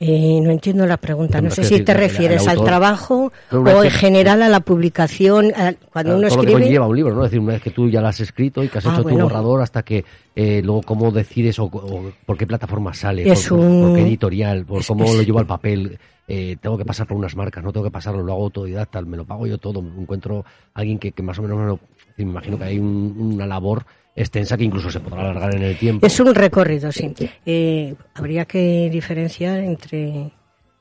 Eh, 0.00 0.40
no 0.42 0.50
entiendo 0.50 0.86
la 0.86 0.96
pregunta. 0.96 1.40
No, 1.40 1.50
sé 1.50 1.62
si 1.64 1.80
te 1.80 1.94
refieres 1.94 2.48
al 2.48 2.62
trabajo 2.64 3.32
o 3.52 3.84
en 3.84 3.90
general 3.90 4.42
a 4.42 4.48
la 4.48 4.60
publicación. 4.60 5.52
a- 5.56 5.72
cuando 5.92 6.16
uno 6.18 6.28
todo 6.28 6.38
lo 6.38 6.42
que 6.42 6.48
escribe. 6.48 6.62
conlleva 6.66 6.86
un 6.88 6.96
libro, 6.96 7.14
¿no? 7.14 7.24
Es 7.24 7.30
decir, 7.30 7.40
una 7.40 7.52
vez 7.54 7.62
que 7.62 7.70
tú 7.70 7.88
ya 7.88 8.00
lo 8.00 8.08
has 8.08 8.18
escrito 8.20 8.62
y 8.64 8.68
que 8.68 8.78
has 8.78 8.86
Ah, 8.86 8.94
hecho 8.94 9.02
bueno. 9.04 9.18
tu 9.18 9.24
borrador 9.24 9.62
hasta 9.62 9.82
que 9.84 10.04
eh, 10.34 10.60
luego 10.64 10.82
cómo 10.82 11.12
decides 11.12 11.58
o, 11.60 11.64
o 11.66 12.10
por 12.26 12.36
qué 12.36 12.46
plataforma 12.46 12.92
sale, 12.92 13.24
por, 13.24 13.48
por- 13.48 13.58
un- 13.58 13.82
por 13.82 13.94
qué 13.96 14.02
editorial, 14.02 14.64
por 14.66 14.80
es- 14.80 14.86
cómo 14.88 15.04
es- 15.04 15.14
lo 15.14 15.22
llevo 15.22 15.38
al 15.38 15.46
papel, 15.46 15.96
eh, 16.26 16.56
tengo 16.60 16.76
que 16.76 16.84
pasar 16.84 17.06
por 17.06 17.16
unas 17.16 17.36
marcas, 17.36 17.62
no 17.62 17.72
tengo 17.72 17.84
que 17.84 17.92
pasarlo, 17.92 18.22
lo 18.22 18.32
hago 18.32 18.44
autodidacta, 18.44 19.00
me 19.02 19.16
lo 19.16 19.24
pago 19.24 19.46
yo 19.46 19.58
todo, 19.58 19.78
encuentro 19.78 20.44
a 20.74 20.80
alguien 20.80 20.98
que, 20.98 21.12
que 21.12 21.22
más 21.22 21.38
o 21.38 21.42
menos 21.42 21.56
me 21.58 21.66
lo... 21.66 21.78
Me 22.16 22.24
imagino 22.24 22.58
que 22.58 22.64
hay 22.64 22.78
un- 22.78 23.14
una 23.34 23.46
labor 23.46 23.86
extensa 24.16 24.56
que 24.56 24.64
incluso 24.64 24.90
se 24.90 25.00
podrá 25.00 25.22
alargar 25.22 25.54
en 25.56 25.62
el 25.62 25.78
tiempo. 25.78 26.06
Es 26.06 26.18
un 26.20 26.34
recorrido, 26.34 26.92
sí. 26.92 27.14
Eh, 27.44 27.94
habría 28.14 28.44
que 28.44 28.88
diferenciar 28.90 29.60
entre 29.60 30.30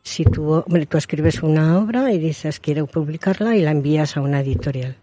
si 0.04 0.24
tú, 0.26 0.64
tú 0.90 0.98
escribes 0.98 1.42
una 1.42 1.80
obra 1.80 2.12
y 2.12 2.20
dices 2.20 2.60
quiero 2.60 2.86
publicarla 2.86 3.56
y 3.56 3.62
la 3.62 3.72
envías 3.72 4.18
a 4.18 4.22
una 4.22 4.42
editorial. 4.42 4.98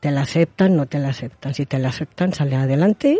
Te 0.00 0.10
la 0.10 0.20
aceptan, 0.20 0.76
no 0.76 0.84
te 0.84 0.98
la 0.98 1.08
aceptan. 1.08 1.54
Si 1.54 1.64
te 1.64 1.78
la 1.78 1.88
aceptan, 1.88 2.34
sale 2.34 2.56
adelante 2.56 3.18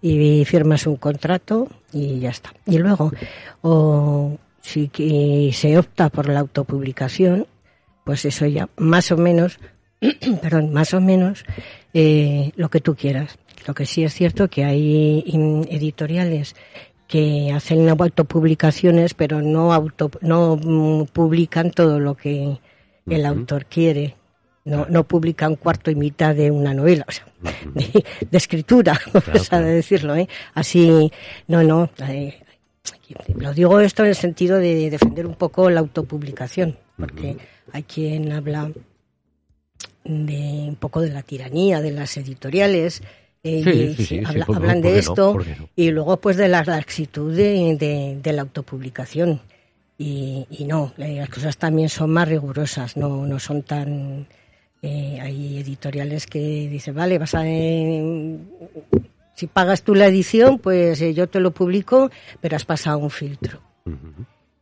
y 0.00 0.42
firmas 0.46 0.86
un 0.86 0.96
contrato 0.96 1.68
y 1.92 2.20
ya 2.20 2.30
está. 2.30 2.54
Y 2.64 2.78
luego, 2.78 3.12
o 3.60 4.38
si 4.62 4.90
se 5.52 5.78
opta 5.78 6.08
por 6.08 6.30
la 6.30 6.40
autopublicación, 6.40 7.46
pues 8.04 8.24
eso 8.24 8.46
ya 8.46 8.70
más 8.78 9.12
o 9.12 9.18
menos, 9.18 9.58
perdón, 10.42 10.72
más 10.72 10.94
o 10.94 11.02
menos 11.02 11.44
eh, 11.92 12.50
lo 12.56 12.70
que 12.70 12.80
tú 12.80 12.94
quieras. 12.94 13.38
Lo 13.66 13.74
que 13.74 13.86
sí 13.86 14.04
es 14.04 14.12
cierto 14.12 14.48
que 14.48 14.64
hay 14.64 15.24
editoriales 15.70 16.54
que 17.06 17.52
hacen 17.52 17.88
autopublicaciones, 17.88 19.14
pero 19.14 19.40
no 19.40 19.72
auto, 19.72 20.10
no 20.20 20.56
mm, 20.56 21.06
publican 21.06 21.70
todo 21.70 22.00
lo 22.00 22.16
que 22.16 22.58
el 23.06 23.26
autor 23.26 23.66
quiere. 23.66 24.16
No, 24.64 24.86
no 24.88 25.04
publica 25.04 25.46
un 25.46 25.56
cuarto 25.56 25.90
y 25.90 25.94
mitad 25.94 26.34
de 26.34 26.50
una 26.50 26.72
novela, 26.72 27.04
o 27.06 27.12
sea, 27.12 27.26
de, 27.74 28.04
de 28.30 28.38
escritura, 28.38 28.98
claro. 29.48 29.66
decirlo, 29.66 30.16
¿eh? 30.16 30.26
Así, 30.54 31.12
no, 31.48 31.62
no. 31.62 31.90
eh, 32.08 32.40
lo 33.36 33.52
digo 33.52 33.80
esto 33.80 34.02
en 34.02 34.08
el 34.08 34.14
sentido 34.14 34.58
de 34.58 34.88
defender 34.88 35.26
un 35.26 35.34
poco 35.34 35.68
la 35.68 35.80
autopublicación, 35.80 36.78
porque 36.96 37.36
hay 37.72 37.82
quien 37.82 38.32
habla 38.32 38.70
de 40.04 40.66
un 40.68 40.76
poco 40.76 41.00
de 41.00 41.10
la 41.10 41.22
tiranía 41.22 41.80
de 41.80 41.90
las 41.90 42.16
editoriales. 42.16 43.02
Eh, 43.44 43.62
Sí, 43.62 43.70
y 43.70 43.88
sí, 43.88 43.94
sí, 43.96 44.04
sí, 44.06 44.24
habla- 44.24 44.46
¿por- 44.46 44.56
hablan 44.56 44.80
por 44.82 44.90
de 44.90 44.98
esto 44.98 45.32
y 45.76 45.90
luego 45.90 46.16
pues 46.16 46.36
de 46.36 46.48
la 46.48 46.64
laxitud 46.64 47.32
de, 47.36 47.76
de- 47.76 48.18
de 48.22 48.32
la 48.32 48.42
autopublicación. 48.42 49.40
Y, 49.98 50.46
y 50.50 50.64
no, 50.64 50.92
eh, 50.98 51.16
las 51.18 51.28
cosas 51.28 51.56
también 51.56 51.88
son 51.88 52.10
más 52.10 52.28
rigurosas, 52.28 52.96
no, 52.96 53.26
no 53.26 53.38
son 53.38 53.62
tan... 53.62 54.26
eh, 54.82 55.18
hay 55.20 55.58
editoriales 55.58 56.26
que 56.26 56.38
dicen, 56.68 56.94
vale, 56.96 57.18
vas 57.18 57.34
a... 57.34 57.42
eh, 57.46 58.36
si 59.34 59.46
pagas 59.46 59.82
tú 59.82 59.94
la 59.94 60.06
edición, 60.06 60.58
pues 60.58 61.00
eh, 61.00 61.12
yo 61.14 61.28
te 61.28 61.38
lo 61.40 61.50
publico, 61.52 62.10
pero 62.40 62.56
has 62.56 62.64
pasado 62.64 62.98
un 62.98 63.10
filtro. 63.10 63.60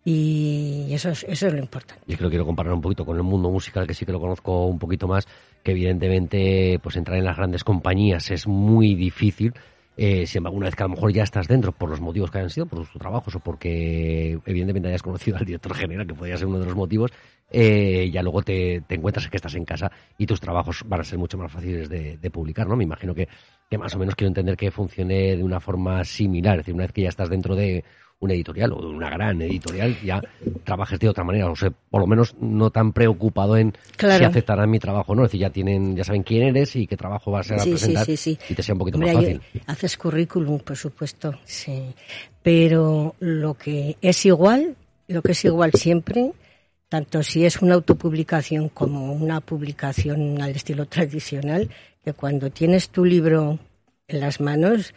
Y 0.04 0.88
eso 0.90 1.10
es, 1.10 1.24
eso 1.28 1.46
es 1.46 1.52
lo 1.52 1.60
importante. 1.60 2.02
Yo 2.06 2.16
creo 2.16 2.28
que 2.28 2.34
quiero 2.34 2.46
comparar 2.46 2.72
un 2.72 2.80
poquito 2.80 3.04
con 3.04 3.16
el 3.16 3.22
mundo 3.22 3.50
musical, 3.50 3.86
que 3.86 3.94
sí 3.94 4.04
que 4.04 4.12
lo 4.12 4.20
conozco 4.20 4.66
un 4.66 4.78
poquito 4.78 5.06
más, 5.06 5.28
que 5.62 5.70
evidentemente 5.70 6.80
pues 6.82 6.96
entrar 6.96 7.18
en 7.18 7.24
las 7.24 7.36
grandes 7.36 7.62
compañías 7.62 8.30
es 8.30 8.46
muy 8.46 8.94
difícil. 8.94 9.54
Eh, 9.96 10.26
sin 10.26 10.38
embargo, 10.38 10.56
una 10.56 10.66
vez 10.66 10.74
que 10.74 10.82
a 10.82 10.86
lo 10.86 10.94
mejor 10.94 11.12
ya 11.12 11.22
estás 11.22 11.46
dentro, 11.46 11.70
por 11.70 11.90
los 11.90 12.00
motivos 12.00 12.30
que 12.30 12.38
hayan 12.38 12.50
sido, 12.50 12.66
por 12.66 12.80
tus 12.80 12.98
trabajos 12.98 13.36
o 13.36 13.40
porque 13.40 14.38
evidentemente 14.46 14.88
hayas 14.88 15.02
conocido 15.02 15.36
al 15.36 15.44
director 15.44 15.74
general, 15.74 16.06
que 16.06 16.14
podría 16.14 16.36
ser 16.36 16.46
uno 16.46 16.58
de 16.58 16.64
los 16.64 16.74
motivos, 16.74 17.12
eh, 17.50 18.10
ya 18.10 18.22
luego 18.22 18.42
te, 18.42 18.82
te 18.86 18.94
encuentras 18.94 19.28
que 19.28 19.36
estás 19.36 19.54
en 19.54 19.66
casa 19.66 19.92
y 20.16 20.24
tus 20.24 20.40
trabajos 20.40 20.82
van 20.86 21.00
a 21.00 21.04
ser 21.04 21.18
mucho 21.18 21.36
más 21.36 21.52
fáciles 21.52 21.90
de, 21.90 22.16
de 22.16 22.30
publicar, 22.30 22.66
¿no? 22.66 22.74
Me 22.74 22.84
imagino 22.84 23.14
que, 23.14 23.28
que 23.68 23.76
más 23.76 23.94
o 23.94 23.98
menos 23.98 24.14
quiero 24.14 24.28
entender 24.28 24.56
que 24.56 24.70
funcione 24.70 25.36
de 25.36 25.44
una 25.44 25.60
forma 25.60 26.02
similar, 26.04 26.54
es 26.54 26.60
decir, 26.60 26.74
una 26.74 26.84
vez 26.84 26.92
que 26.92 27.02
ya 27.02 27.10
estás 27.10 27.28
dentro 27.28 27.54
de 27.54 27.84
una 28.22 28.34
editorial 28.34 28.72
o 28.72 28.80
de 28.80 28.86
una 28.86 29.10
gran 29.10 29.42
editorial, 29.42 29.96
ya 30.02 30.22
trabajes 30.64 30.98
de 31.00 31.08
otra 31.08 31.24
manera, 31.24 31.50
o 31.50 31.56
sea, 31.56 31.70
por 31.90 32.00
lo 32.00 32.06
menos 32.06 32.34
no 32.40 32.70
tan 32.70 32.92
preocupado 32.92 33.56
en 33.56 33.74
si 33.98 34.06
aceptarán 34.06 34.70
mi 34.70 34.78
trabajo 34.78 35.14
no, 35.14 35.24
es 35.24 35.30
decir, 35.30 35.40
ya 35.40 35.50
tienen, 35.50 35.96
ya 35.96 36.04
saben 36.04 36.22
quién 36.22 36.44
eres 36.44 36.74
y 36.76 36.86
qué 36.86 36.96
trabajo 36.96 37.32
vas 37.32 37.50
a 37.50 37.58
Sí, 37.58 37.64
sí, 37.64 37.70
presentar 37.70 38.06
sí, 38.06 38.16
sí. 38.16 38.38
y 38.48 38.54
te 38.54 38.62
sea 38.62 38.74
un 38.74 38.78
poquito 38.78 38.98
más 38.98 39.12
fácil. 39.12 39.40
haces 39.66 39.96
currículum, 39.96 40.60
por 40.60 40.76
supuesto, 40.76 41.34
sí. 41.44 41.94
Pero 42.42 43.16
lo 43.18 43.54
que 43.54 43.96
es 44.00 44.24
igual, 44.24 44.76
lo 45.08 45.20
que 45.20 45.32
es 45.32 45.44
igual 45.44 45.72
siempre, 45.72 46.32
tanto 46.88 47.22
si 47.24 47.44
es 47.44 47.60
una 47.60 47.74
autopublicación 47.74 48.68
como 48.68 49.12
una 49.12 49.40
publicación 49.40 50.40
al 50.40 50.50
estilo 50.50 50.86
tradicional, 50.86 51.68
que 52.04 52.12
cuando 52.12 52.50
tienes 52.50 52.88
tu 52.90 53.04
libro 53.04 53.58
en 54.06 54.20
las 54.20 54.40
manos, 54.40 54.94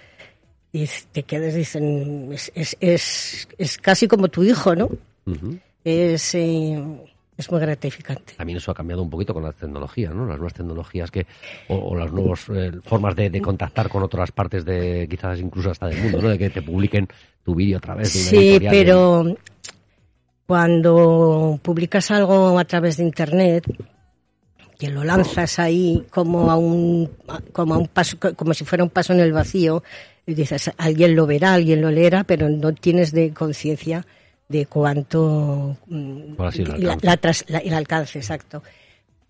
y 0.76 0.90
te 1.14 1.24
quedas, 1.24 1.54
dicen, 1.54 2.34
es, 2.34 2.52
es, 2.54 2.76
es, 2.82 3.48
es 3.58 3.78
casi 3.78 4.10
como 4.10 4.28
tu 4.28 4.44
hijo, 4.44 4.76
¿no? 4.76 4.90
Es, 5.86 6.36
eh, 6.36 6.84
es 7.38 7.50
muy 7.50 7.62
gratificante. 7.62 8.34
También 8.36 8.58
eso 8.58 8.72
ha 8.72 8.74
cambiado 8.74 9.02
un 9.02 9.10
poquito 9.10 9.34
con 9.34 9.44
las 9.44 9.56
tecnologías, 9.56 10.14
¿no? 10.14 10.26
Las 10.26 10.36
nuevas 10.36 10.54
tecnologías 10.54 11.10
que, 11.12 11.28
o, 11.70 11.76
o 11.78 11.96
las 11.96 12.12
nuevas 12.12 12.42
eh, 12.50 12.74
formas 12.84 13.16
de, 13.16 13.30
de 13.30 13.40
contactar 13.40 13.88
con 13.88 14.04
otras 14.04 14.34
partes 14.34 14.66
de, 14.66 15.08
quizás 15.10 15.40
incluso 15.40 15.72
hasta 15.72 15.88
del 15.88 16.02
mundo, 16.02 16.22
¿no? 16.22 16.28
De 16.28 16.38
que 16.38 16.50
te 16.50 16.62
publiquen 16.62 17.08
tu 17.42 17.56
vídeo 17.56 17.78
a 17.78 17.80
través 17.82 18.14
de 18.14 18.20
Sí, 18.20 18.60
pero 18.70 19.34
cuando 20.46 21.58
publicas 21.64 22.12
algo 22.12 22.60
a 22.60 22.66
través 22.66 22.98
de 22.98 23.04
internet, 23.04 23.64
que 24.78 24.90
lo 24.90 25.06
lanzas 25.06 25.58
ahí 25.58 26.06
como 26.10 26.52
a 26.52 26.58
un 26.58 27.10
como 27.54 27.76
a 27.76 27.78
un 27.78 27.88
paso 27.88 28.18
como 28.36 28.54
si 28.54 28.66
fuera 28.66 28.84
un 28.84 28.90
paso 28.90 29.14
en 29.14 29.22
el 29.22 29.32
vacío 29.32 29.82
y 30.28 30.34
dices 30.34 30.72
alguien 30.78 31.16
lo 31.16 31.26
verá 31.28 31.54
alguien 31.54 31.82
lo 31.82 31.92
leerá 31.92 32.24
pero 32.24 32.50
no 32.50 32.74
tienes 32.74 33.12
de 33.12 33.32
conciencia 33.34 34.06
de 34.50 34.66
cuánto 34.66 35.78
mm, 35.88 36.36
¿Cuál 36.36 36.48
ha 36.50 36.52
sido 36.52 36.76
el 36.76 36.90
alcance? 36.90 37.06
la 37.06 37.18
tras- 37.18 37.46
la- 37.50 37.60
el 37.60 37.74
alcance 37.74 38.20
exacto 38.20 38.64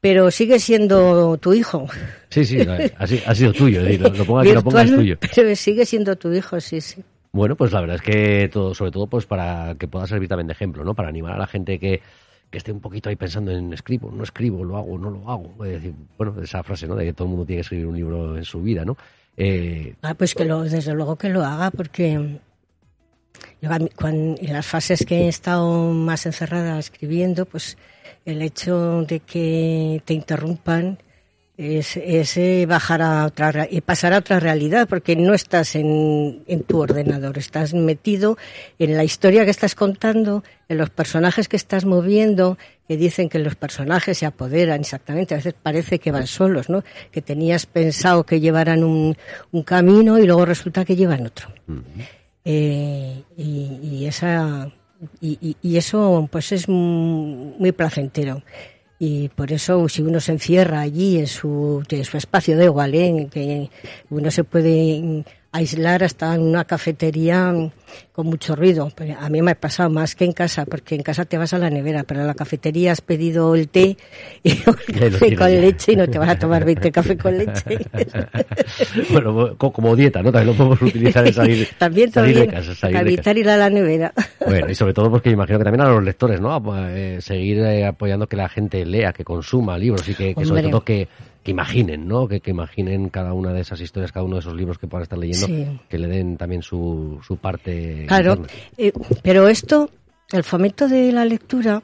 pero 0.01 0.29
sigue 0.29 0.59
siendo 0.59 1.37
tu 1.37 1.53
hijo 1.53 1.87
Sí, 2.29 2.45
sí, 2.45 2.59
ha, 2.97 3.07
sido- 3.07 3.21
ha 3.25 3.35
sido 3.35 3.53
tuyo, 3.53 3.81
decir, 3.83 4.01
lo, 4.01 4.09
lo 4.09 4.25
ponga 4.25 4.43
que 4.43 4.53
lo 4.53 4.61
ponga 4.63 4.83
es 4.83 4.93
tuyo. 4.93 5.17
pero 5.35 5.55
sigue 5.55 5.85
siendo 5.85 6.15
tu 6.15 6.31
hijo 6.33 6.59
sí 6.59 6.79
sí 6.81 7.01
Bueno, 7.31 7.55
pues 7.55 7.71
la 7.71 7.81
verdad 7.81 7.95
es 7.97 8.01
que 8.01 8.49
todo, 8.51 8.73
sobre 8.73 8.91
todo 8.91 9.07
pues 9.07 9.25
para 9.25 9.75
que 9.79 9.87
pueda 9.87 10.05
servir 10.07 10.29
también 10.29 10.47
de 10.47 10.53
ejemplo, 10.53 10.83
¿no? 10.83 10.93
Para 10.95 11.09
animar 11.09 11.33
a 11.33 11.37
la 11.37 11.47
gente 11.47 11.79
que, 11.79 12.01
que 12.49 12.57
esté 12.57 12.71
un 12.71 12.79
poquito 12.81 13.09
ahí 13.09 13.15
pensando 13.17 13.51
en 13.51 13.73
escribo, 13.73 14.09
no 14.11 14.23
escribo, 14.23 14.63
lo 14.63 14.77
hago, 14.77 14.97
no 14.97 15.09
lo 15.09 15.29
hago. 15.29 15.65
Es 15.65 15.71
decir, 15.73 15.93
bueno, 16.17 16.35
esa 16.41 16.61
frase, 16.63 16.87
¿no? 16.87 16.95
De 16.95 17.03
que 17.05 17.13
todo 17.13 17.25
el 17.25 17.31
mundo 17.31 17.45
tiene 17.45 17.57
que 17.57 17.61
escribir 17.63 17.87
un 17.87 17.95
libro 17.97 18.37
en 18.37 18.43
su 18.45 18.61
vida, 18.61 18.85
¿no? 18.85 18.95
Eh, 19.37 19.95
Ah, 20.01 20.13
pues 20.13 20.33
que 20.33 20.45
lo, 20.45 20.63
desde 20.63 20.93
luego 20.93 21.17
que 21.17 21.29
lo 21.29 21.43
haga, 21.43 21.71
porque 21.71 22.39
yo 23.61 23.71
a 23.71 23.79
mí, 23.79 23.89
cuan- 23.95 24.37
en 24.39 24.53
las 24.53 24.65
fases 24.65 25.05
que 25.05 25.23
he 25.25 25.27
estado 25.27 25.91
más 25.91 26.25
encerrada 26.25 26.79
escribiendo, 26.79 27.45
pues 27.45 27.77
el 28.25 28.41
hecho 28.41 29.01
de 29.03 29.19
que 29.19 30.01
te 30.05 30.13
interrumpan 30.13 30.99
es, 31.57 31.95
es 31.97 32.35
eh, 32.37 32.65
bajar 32.67 33.01
a 33.01 33.25
otra 33.25 33.67
y 33.69 33.81
pasar 33.81 34.13
a 34.13 34.17
otra 34.17 34.39
realidad 34.39 34.87
porque 34.89 35.15
no 35.15 35.33
estás 35.33 35.75
en, 35.75 36.43
en 36.47 36.63
tu 36.63 36.79
ordenador, 36.79 37.37
estás 37.37 37.73
metido 37.73 38.37
en 38.79 38.97
la 38.97 39.03
historia 39.03 39.45
que 39.45 39.51
estás 39.51 39.73
contando, 39.75 40.43
en 40.67 40.77
los 40.77 40.89
personajes 40.89 41.47
que 41.47 41.55
estás 41.55 41.85
moviendo, 41.85 42.57
que 42.87 42.97
dicen 42.97 43.29
que 43.29 43.39
los 43.39 43.55
personajes 43.55 44.17
se 44.17 44.25
apoderan 44.25 44.81
exactamente, 44.81 45.33
a 45.33 45.37
veces 45.37 45.53
parece 45.61 45.99
que 45.99 46.11
van 46.11 46.27
solos, 46.27 46.69
¿no? 46.69 46.83
Que 47.11 47.21
tenías 47.21 47.65
pensado 47.65 48.25
que 48.25 48.39
llevaran 48.41 48.83
un, 48.83 49.15
un 49.51 49.63
camino 49.63 50.19
y 50.19 50.25
luego 50.25 50.45
resulta 50.45 50.83
que 50.85 50.95
llevan 50.95 51.25
otro. 51.25 51.49
Eh, 52.43 53.23
y, 53.37 53.79
y 53.81 54.05
esa 54.05 54.69
y, 55.19 55.37
y- 55.41 55.57
y 55.61 55.77
eso 55.77 56.27
pues 56.31 56.51
es 56.51 56.69
mu- 56.69 57.55
muy 57.57 57.71
placentero 57.71 58.43
y 58.97 59.29
por 59.29 59.51
eso 59.51 59.87
si 59.89 60.01
uno 60.01 60.19
se 60.19 60.31
encierra 60.31 60.81
allí 60.81 61.19
en 61.19 61.27
su, 61.27 61.83
en 61.89 62.05
su 62.05 62.17
espacio 62.17 62.57
da 62.57 62.63
igual 62.63 62.95
¿eh? 62.95 63.27
Que 63.31 63.69
uno 64.09 64.31
se 64.31 64.43
puede 64.43 65.23
aislar 65.57 66.03
hasta 66.03 66.35
en 66.35 66.41
una 66.41 66.65
cafetería 66.65 67.51
mm, 67.51 67.71
con 68.11 68.27
mucho 68.27 68.55
ruido 68.55 68.91
Pero 68.95 69.15
a 69.19 69.29
mí 69.29 69.41
me 69.41 69.51
ha 69.51 69.55
pasado 69.55 69.89
más 69.89 70.15
que 70.15 70.25
en 70.25 70.31
casa 70.33 70.65
porque 70.65 70.95
en 70.95 71.03
casa 71.03 71.25
te 71.25 71.37
vas 71.37 71.53
a 71.53 71.57
la 71.59 71.69
nevera 71.69 72.03
pero 72.03 72.21
en 72.21 72.27
la 72.27 72.33
cafetería 72.33 72.91
has 72.91 73.01
pedido 73.01 73.55
el 73.55 73.67
té 73.69 73.95
y 74.43 74.49
el 74.51 74.63
café 75.11 75.35
con 75.35 75.49
leche 75.61 75.93
y 75.93 75.95
no 75.95 76.07
te 76.07 76.17
vas 76.19 76.29
a 76.29 76.39
tomar 76.39 76.65
20 76.65 76.91
café 76.91 77.17
con 77.17 77.37
leche 77.37 77.77
bueno, 79.11 79.55
co- 79.57 79.71
como 79.71 79.95
dieta, 79.95 80.21
¿no? 80.21 80.31
También 80.31 80.47
lo 80.47 80.57
podemos 80.57 80.81
utilizar 80.81 81.25
en 81.25 81.33
salir, 81.33 81.67
también 81.77 82.11
salir 82.11 82.35
de 82.35 82.41
también 82.45 82.61
casa. 82.61 82.75
Salir 82.75 82.95
para 82.95 83.03
de 83.09 83.15
casa. 83.17 83.29
evitar 83.31 83.37
ir 83.37 83.49
a 83.49 83.57
la 83.57 83.69
nevera 83.69 84.13
Bueno, 84.45 84.69
y 84.69 84.75
sobre 84.75 84.93
todo 84.93 85.09
porque 85.11 85.29
imagino 85.29 85.57
que 85.57 85.63
también 85.63 85.81
a 85.81 85.89
los 85.89 86.03
lectores, 86.03 86.39
¿no? 86.41 86.53
A- 86.53 86.91
eh, 86.91 87.17
seguir 87.21 87.59
eh, 87.59 87.85
apoyando 87.85 88.27
que 88.27 88.35
la 88.35 88.49
gente 88.49 88.85
lea, 88.85 89.13
que 89.13 89.23
consuma 89.23 89.77
libros 89.77 90.07
y 90.09 90.15
que, 90.15 90.35
que 90.35 90.45
sobre 90.45 90.63
todo 90.69 90.81
que, 90.83 91.07
que 91.45 91.51
imaginen, 91.51 92.07
¿no? 92.07 92.27
Que, 92.27 92.41
que 92.41 92.49
imaginen 92.49 93.09
cada 93.09 93.33
una 93.33 93.53
de 93.53 93.61
esas 93.61 93.79
historias, 93.79 94.11
cada 94.11 94.25
uno 94.25 94.35
de 94.37 94.39
esos 94.39 94.55
libros 94.55 94.79
que 94.79 94.87
puedan 94.87 95.03
estar 95.03 95.19
leyendo, 95.19 95.45
Sí. 95.45 95.79
que 95.87 95.99
le 95.99 96.07
den 96.07 96.37
también 96.37 96.63
su, 96.63 97.19
su 97.25 97.37
parte. 97.37 98.05
Claro, 98.07 98.41
eh, 98.77 98.91
pero 99.21 99.47
esto, 99.47 99.91
el 100.31 100.43
fomento 100.43 100.87
de 100.87 101.11
la 101.11 101.23
lectura, 101.23 101.83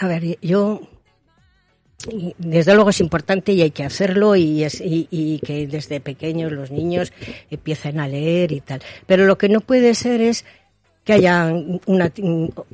a 0.00 0.06
ver, 0.06 0.38
yo, 0.40 0.80
desde 2.38 2.74
luego 2.74 2.90
es 2.90 3.00
importante 3.00 3.52
y 3.52 3.62
hay 3.62 3.72
que 3.72 3.82
hacerlo 3.82 4.36
y, 4.36 4.62
es, 4.62 4.80
y, 4.80 5.08
y 5.10 5.40
que 5.40 5.66
desde 5.66 5.98
pequeños 6.00 6.52
los 6.52 6.70
niños 6.70 7.12
empiecen 7.50 7.98
a 7.98 8.06
leer 8.06 8.52
y 8.52 8.60
tal. 8.60 8.80
Pero 9.06 9.26
lo 9.26 9.36
que 9.36 9.48
no 9.48 9.60
puede 9.60 9.92
ser 9.94 10.20
es 10.20 10.44
que 11.02 11.14
haya 11.14 11.52
una, 11.86 12.12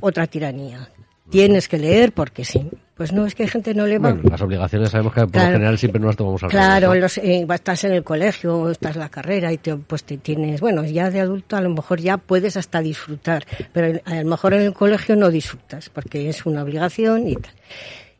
otra 0.01 0.27
tiranía. 0.27 0.87
Tienes 1.31 1.67
que 1.67 1.79
leer 1.79 2.11
porque 2.11 2.45
sí. 2.45 2.69
Pues 2.95 3.11
no, 3.11 3.25
es 3.25 3.33
que 3.33 3.41
hay 3.43 3.49
gente 3.49 3.73
no 3.73 3.87
le 3.87 3.97
va. 3.97 4.11
Bueno, 4.13 4.29
las 4.29 4.41
obligaciones 4.41 4.91
sabemos 4.91 5.13
que 5.13 5.21
por 5.21 5.31
Claro. 5.31 5.47
lo 5.49 5.53
general 5.53 5.77
siempre 5.79 5.99
no 5.99 6.07
las 6.07 6.15
tomamos 6.15 6.43
al 6.43 6.49
Claro, 6.51 6.91
revés, 6.93 6.95
¿no? 6.95 7.01
los, 7.01 7.17
eh, 7.17 7.47
estás 7.51 7.83
en 7.85 7.91
el 7.93 8.03
colegio, 8.03 8.69
estás 8.69 8.95
en 8.95 8.99
la 9.01 9.09
carrera 9.09 9.51
y 9.51 9.57
te, 9.57 9.75
pues 9.75 10.03
te 10.03 10.17
tienes, 10.17 10.61
bueno, 10.61 10.85
ya 10.85 11.09
de 11.09 11.19
adulto 11.21 11.55
a 11.55 11.61
lo 11.61 11.69
mejor 11.71 11.99
ya 11.99 12.17
puedes 12.17 12.55
hasta 12.55 12.81
disfrutar, 12.81 13.45
pero 13.71 13.99
a 14.05 14.15
lo 14.21 14.29
mejor 14.29 14.53
en 14.53 14.61
el 14.61 14.73
colegio 14.73 15.15
no 15.15 15.31
disfrutas 15.31 15.89
porque 15.89 16.29
es 16.29 16.45
una 16.45 16.61
obligación 16.61 17.27
y 17.27 17.35
tal. 17.35 17.51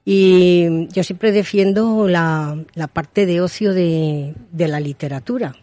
Y 0.05 0.87
yo 0.91 1.03
siempre 1.03 1.31
defiendo 1.31 2.07
la, 2.07 2.57
la 2.73 2.87
parte 2.87 3.25
de 3.25 3.41
ocio 3.41 3.73
de, 3.73 4.33
de 4.51 4.67
la 4.67 4.79
literatura. 4.79 5.55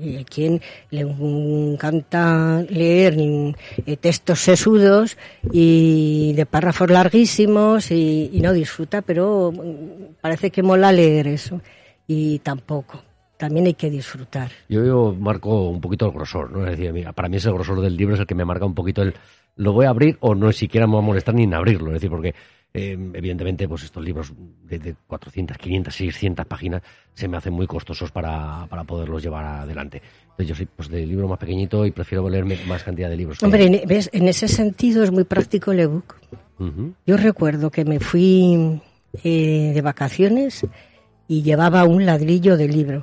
Y 0.00 0.16
a 0.16 0.24
quien 0.24 0.60
le 0.90 1.00
encanta 1.02 2.64
leer 2.68 3.16
eh, 3.86 3.96
textos 3.96 4.40
sesudos 4.40 5.16
y 5.52 6.32
de 6.34 6.46
párrafos 6.46 6.90
larguísimos 6.90 7.90
y, 7.90 8.40
no 8.42 8.52
disfruta, 8.52 9.02
pero 9.02 9.52
mm, 9.52 10.14
parece 10.20 10.50
que 10.50 10.62
mola 10.62 10.92
leer 10.92 11.28
eso. 11.28 11.60
Y 12.06 12.38
tampoco. 12.40 13.02
También 13.36 13.66
hay 13.66 13.74
que 13.74 13.90
disfrutar. 13.90 14.50
Yo, 14.68 15.14
marco 15.18 15.68
un 15.68 15.80
poquito 15.80 16.06
el 16.06 16.12
grosor, 16.12 16.52
¿no? 16.52 16.66
Es 16.66 16.78
decir, 16.78 17.04
para 17.14 17.28
mí 17.28 17.36
ese 17.36 17.50
grosor 17.50 17.80
del 17.80 17.96
libro 17.96 18.14
es 18.14 18.20
el 18.20 18.26
que 18.26 18.34
me 18.34 18.44
marca 18.44 18.64
un 18.64 18.74
poquito 18.74 19.02
el 19.02 19.14
lo 19.56 19.72
voy 19.72 19.86
a 19.86 19.90
abrir 19.90 20.16
o 20.20 20.34
no 20.34 20.52
siquiera 20.52 20.86
me 20.86 20.94
va 20.94 20.98
a 21.00 21.02
molestar 21.02 21.34
ni 21.34 21.44
en 21.44 21.54
abrirlo. 21.54 21.88
Es 21.88 21.94
decir, 21.94 22.10
porque 22.10 22.34
eh, 22.74 22.98
evidentemente 23.14 23.68
pues 23.68 23.84
estos 23.84 24.04
libros 24.04 24.32
de, 24.64 24.78
de 24.80 24.94
400, 25.06 25.56
500, 25.56 25.94
600 25.94 26.44
páginas 26.46 26.82
se 27.14 27.28
me 27.28 27.36
hacen 27.36 27.52
muy 27.52 27.68
costosos 27.68 28.10
para, 28.10 28.66
para 28.68 28.82
poderlos 28.82 29.22
llevar 29.22 29.44
adelante. 29.44 30.02
Entonces 30.22 30.48
yo 30.48 30.54
soy 30.56 30.66
pues 30.66 30.88
de 30.88 31.06
libro 31.06 31.28
más 31.28 31.38
pequeñito 31.38 31.86
y 31.86 31.92
prefiero 31.92 32.28
leerme 32.28 32.58
más 32.66 32.82
cantidad 32.82 33.08
de 33.08 33.16
libros. 33.16 33.40
Hombre, 33.44 33.64
en, 33.66 33.88
¿ves? 33.88 34.10
en 34.12 34.26
ese 34.26 34.48
sentido 34.48 35.04
es 35.04 35.12
muy 35.12 35.22
práctico 35.24 35.70
el 35.70 35.80
ebook. 35.80 36.16
Ujú. 36.58 36.92
Yo 37.06 37.16
recuerdo 37.16 37.70
que 37.70 37.84
me 37.84 38.00
fui 38.00 38.80
eh, 39.22 39.70
de 39.72 39.80
vacaciones 39.80 40.66
y 41.28 41.42
llevaba 41.42 41.84
un 41.84 42.04
ladrillo 42.04 42.56
de 42.56 42.68
libro 42.68 43.02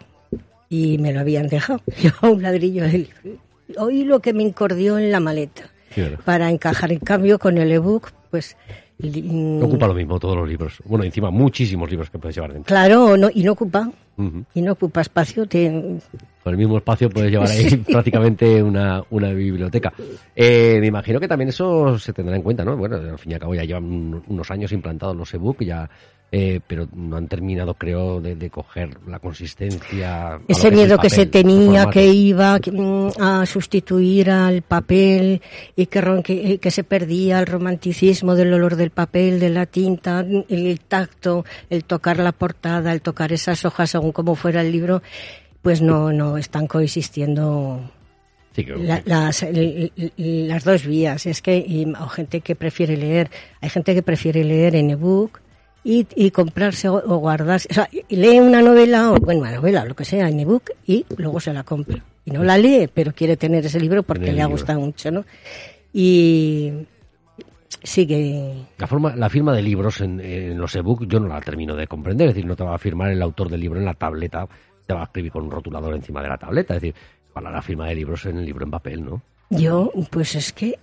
y 0.67 0.97
me 0.97 1.13
lo 1.13 1.21
habían 1.21 1.47
dejado. 1.47 1.81
Llevaba 2.01 2.29
un 2.29 2.41
ladrillo 2.41 2.83
de 2.83 2.91
libro. 2.97 3.39
Oí 3.77 4.03
lo 4.03 4.19
que 4.19 4.33
me 4.33 4.43
incordió 4.43 4.97
en 4.99 5.11
la 5.11 5.21
maleta 5.21 5.63
Claro. 5.95 6.17
para 6.25 6.49
encajar. 6.49 6.91
En 6.91 6.99
cambio, 6.99 7.39
con 7.39 7.57
el 7.57 7.71
ebook, 7.71 8.11
pues. 8.29 8.55
Mm, 9.01 9.59
No 9.59 9.65
ocupa 9.65 9.87
lo 9.87 9.93
mismo 9.93 10.19
todos 10.19 10.35
los 10.37 10.47
libros. 10.47 10.81
Bueno, 10.85 11.03
encima 11.03 11.29
muchísimos 11.31 11.89
libros 11.89 12.09
que 12.09 12.19
puedes 12.19 12.35
llevar 12.35 12.53
dentro. 12.53 12.67
Claro, 12.67 13.17
no, 13.17 13.29
y 13.33 13.43
no 13.43 13.53
ocupa. 13.53 13.89
Y 14.53 14.61
no 14.61 14.73
ocupa 14.73 15.01
espacio. 15.01 15.47
Te, 15.47 15.67
Con 16.43 16.53
el 16.53 16.57
mismo 16.57 16.77
espacio 16.77 17.09
puedes 17.09 17.31
llevar 17.31 17.49
ahí 17.49 17.75
prácticamente 17.91 18.61
una, 18.61 19.03
una 19.09 19.31
biblioteca. 19.33 19.91
Eh, 20.35 20.77
me 20.79 20.87
imagino 20.87 21.19
que 21.19 21.27
también 21.27 21.49
eso 21.49 21.97
se 21.97 22.13
tendrá 22.13 22.35
en 22.35 22.43
cuenta, 22.43 22.63
¿no? 22.63 22.77
Bueno, 22.77 22.97
al 22.97 23.17
fin 23.17 23.31
y 23.31 23.33
al 23.33 23.39
cabo 23.39 23.55
ya 23.55 23.63
llevan 23.63 23.85
un- 23.85 24.23
unos 24.27 24.51
años 24.51 24.71
implantados 24.73 25.15
los 25.15 25.33
ebook, 25.33 25.63
ya, 25.63 25.89
eh, 26.33 26.61
pero 26.65 26.87
no 26.95 27.17
han 27.17 27.27
terminado, 27.27 27.73
creo, 27.73 28.21
de, 28.21 28.35
de 28.37 28.49
coger 28.49 28.97
la 29.05 29.19
consistencia. 29.19 30.39
Ese 30.47 30.47
que 30.47 30.53
es 30.53 30.63
el 30.65 30.73
miedo 30.75 30.97
que 30.97 31.09
se 31.09 31.25
tenía 31.25 31.89
que 31.89 32.07
iba 32.07 32.57
mm, 32.57 33.09
a 33.21 33.45
sustituir 33.45 34.31
al 34.31 34.61
papel 34.61 35.41
y 35.75 35.87
que, 35.87 36.01
ron- 36.01 36.23
que, 36.23 36.57
que 36.57 36.71
se 36.71 36.85
perdía 36.85 37.39
el 37.39 37.47
romanticismo 37.47 38.35
del 38.35 38.53
olor 38.53 38.77
del 38.77 38.91
papel, 38.91 39.39
de 39.41 39.49
la 39.49 39.65
tinta, 39.65 40.25
el 40.47 40.79
tacto, 40.87 41.43
el 41.69 41.83
tocar 41.83 42.17
la 42.19 42.31
portada, 42.31 42.93
el 42.93 43.01
tocar 43.01 43.33
esas 43.33 43.65
hojas 43.65 43.89
según 43.89 44.13
como 44.13 44.35
fuera 44.35 44.61
el 44.61 44.71
libro, 44.71 45.01
pues 45.61 45.81
no, 45.81 46.13
no 46.13 46.37
están 46.37 46.65
coexistiendo 46.65 47.91
Sí, 48.55 48.63
que- 48.65 48.75
la- 48.77 49.01
las, 49.05 49.43
el- 49.43 49.91
el- 50.17 50.47
las 50.47 50.63
dos 50.63 50.85
vías. 50.85 51.25
Es 51.25 51.41
que 51.41 51.57
y, 51.57 51.85
o 51.99 52.07
gente 52.07 52.39
que 52.39 52.55
prefiere 52.55 52.95
leer, 52.95 53.29
hay 53.59 53.69
gente 53.69 53.93
que 53.93 54.01
prefiere 54.01 54.45
leer 54.45 54.75
en 54.75 54.91
ebook 54.91 55.40
y, 55.83 56.07
y 56.15 56.31
comprarse 56.31 56.89
o, 56.89 56.95
o 56.95 57.17
guardarse, 57.17 57.67
o 57.71 57.73
sea, 57.73 57.89
y 57.91 58.15
lee 58.15 58.39
una 58.39 58.61
novela 58.61 59.11
o 59.11 59.17
bueno, 59.17 59.41
una 59.41 59.51
novela, 59.55 59.85
lo 59.85 59.95
que 59.95 60.05
sea, 60.05 60.29
en 60.29 60.39
ebook 60.39 60.71
y 60.85 61.05
luego 61.17 61.39
se 61.39 61.53
la 61.53 61.63
compra. 61.63 62.03
Y 62.25 62.31
no 62.31 62.43
la 62.43 62.57
lee, 62.57 62.87
pero 62.93 63.13
quiere 63.13 63.35
tener 63.37 63.65
ese 63.65 63.79
libro 63.79 64.03
porque 64.03 64.25
le 64.25 64.41
ha 64.41 64.45
libro. 64.45 64.49
gustado 64.51 64.79
mucho, 64.79 65.09
¿no? 65.09 65.25
Y 65.93 66.71
sigue 67.83 68.53
La, 68.77 68.87
forma, 68.87 69.15
la 69.15 69.29
firma 69.29 69.53
de 69.55 69.61
libros 69.63 70.01
en, 70.01 70.19
en 70.19 70.57
los 70.57 70.75
ebooks 70.75 71.07
yo 71.07 71.19
no 71.19 71.27
la 71.27 71.41
termino 71.41 71.75
de 71.75 71.87
comprender. 71.87 72.27
Es 72.29 72.35
decir, 72.35 72.47
no 72.47 72.55
te 72.55 72.63
va 72.63 72.75
a 72.75 72.77
firmar 72.77 73.11
el 73.11 73.21
autor 73.21 73.49
del 73.49 73.59
libro 73.61 73.79
en 73.79 73.85
la 73.85 73.93
tableta, 73.95 74.47
te 74.85 74.93
va 74.93 75.01
a 75.01 75.03
escribir 75.05 75.31
con 75.31 75.45
un 75.45 75.51
rotulador 75.51 75.95
encima 75.95 76.21
de 76.21 76.29
la 76.29 76.37
tableta. 76.37 76.75
Es 76.75 76.81
decir, 76.81 76.95
para 77.33 77.49
la 77.49 77.61
firma 77.61 77.87
de 77.87 77.95
libros 77.95 78.25
en 78.25 78.37
el 78.37 78.45
libro 78.45 78.65
en 78.65 78.71
papel, 78.71 79.03
¿no? 79.03 79.21
Yo, 79.49 79.91
pues 80.11 80.35
es 80.35 80.53
que, 80.53 80.77